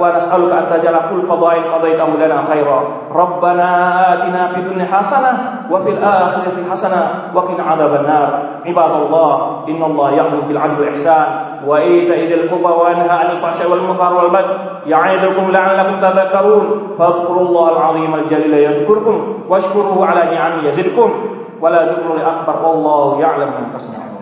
ونسألك 0.00 0.52
أن 0.52 0.64
تجعل 0.70 0.96
كل 1.10 1.28
قضاء 1.30 1.54
قضيته 1.74 2.08
لنا 2.08 2.42
خيرا. 2.42 2.78
ربنا 3.12 3.68
آتنا 4.14 4.48
في 4.52 4.56
الدنيا 4.60 4.84
حسنة 4.84 5.32
وفي 5.70 5.90
الآخرة 5.90 6.56
حسنة 6.70 7.30
وقنا 7.34 7.62
عذاب 7.62 7.94
النار. 7.94 8.28
عباد 8.66 8.90
الله 8.90 9.64
إن 9.68 9.82
الله 9.82 10.10
يأمر 10.10 10.40
بالعدل 10.48 10.80
والإحسان 10.80 11.26
وإيتاء 11.66 12.18
ذي 12.18 12.34
القربى 12.34 12.72
وينهى 12.82 13.10
عن 13.10 13.30
الفحشاء 13.30 13.70
والمنكر 13.70 14.14
والبغي 14.14 14.54
يعظكم 14.86 15.50
لعلكم 15.50 16.00
تذكرون. 16.00 16.64
فاذكروا 16.98 17.40
الله 17.40 17.72
العظيم 17.72 18.14
الجليل 18.14 18.54
يذكركم 18.54 19.16
واشكروه 19.48 20.06
على 20.06 20.34
نعمه 20.34 20.68
يزدكم. 20.68 21.10
ولا 21.60 21.84
ذكر 21.84 22.10
أكبر 22.26 22.68
والله 22.68 23.20
يعلم 23.20 23.48
ما 23.48 23.78
تصنعون. 23.78 24.15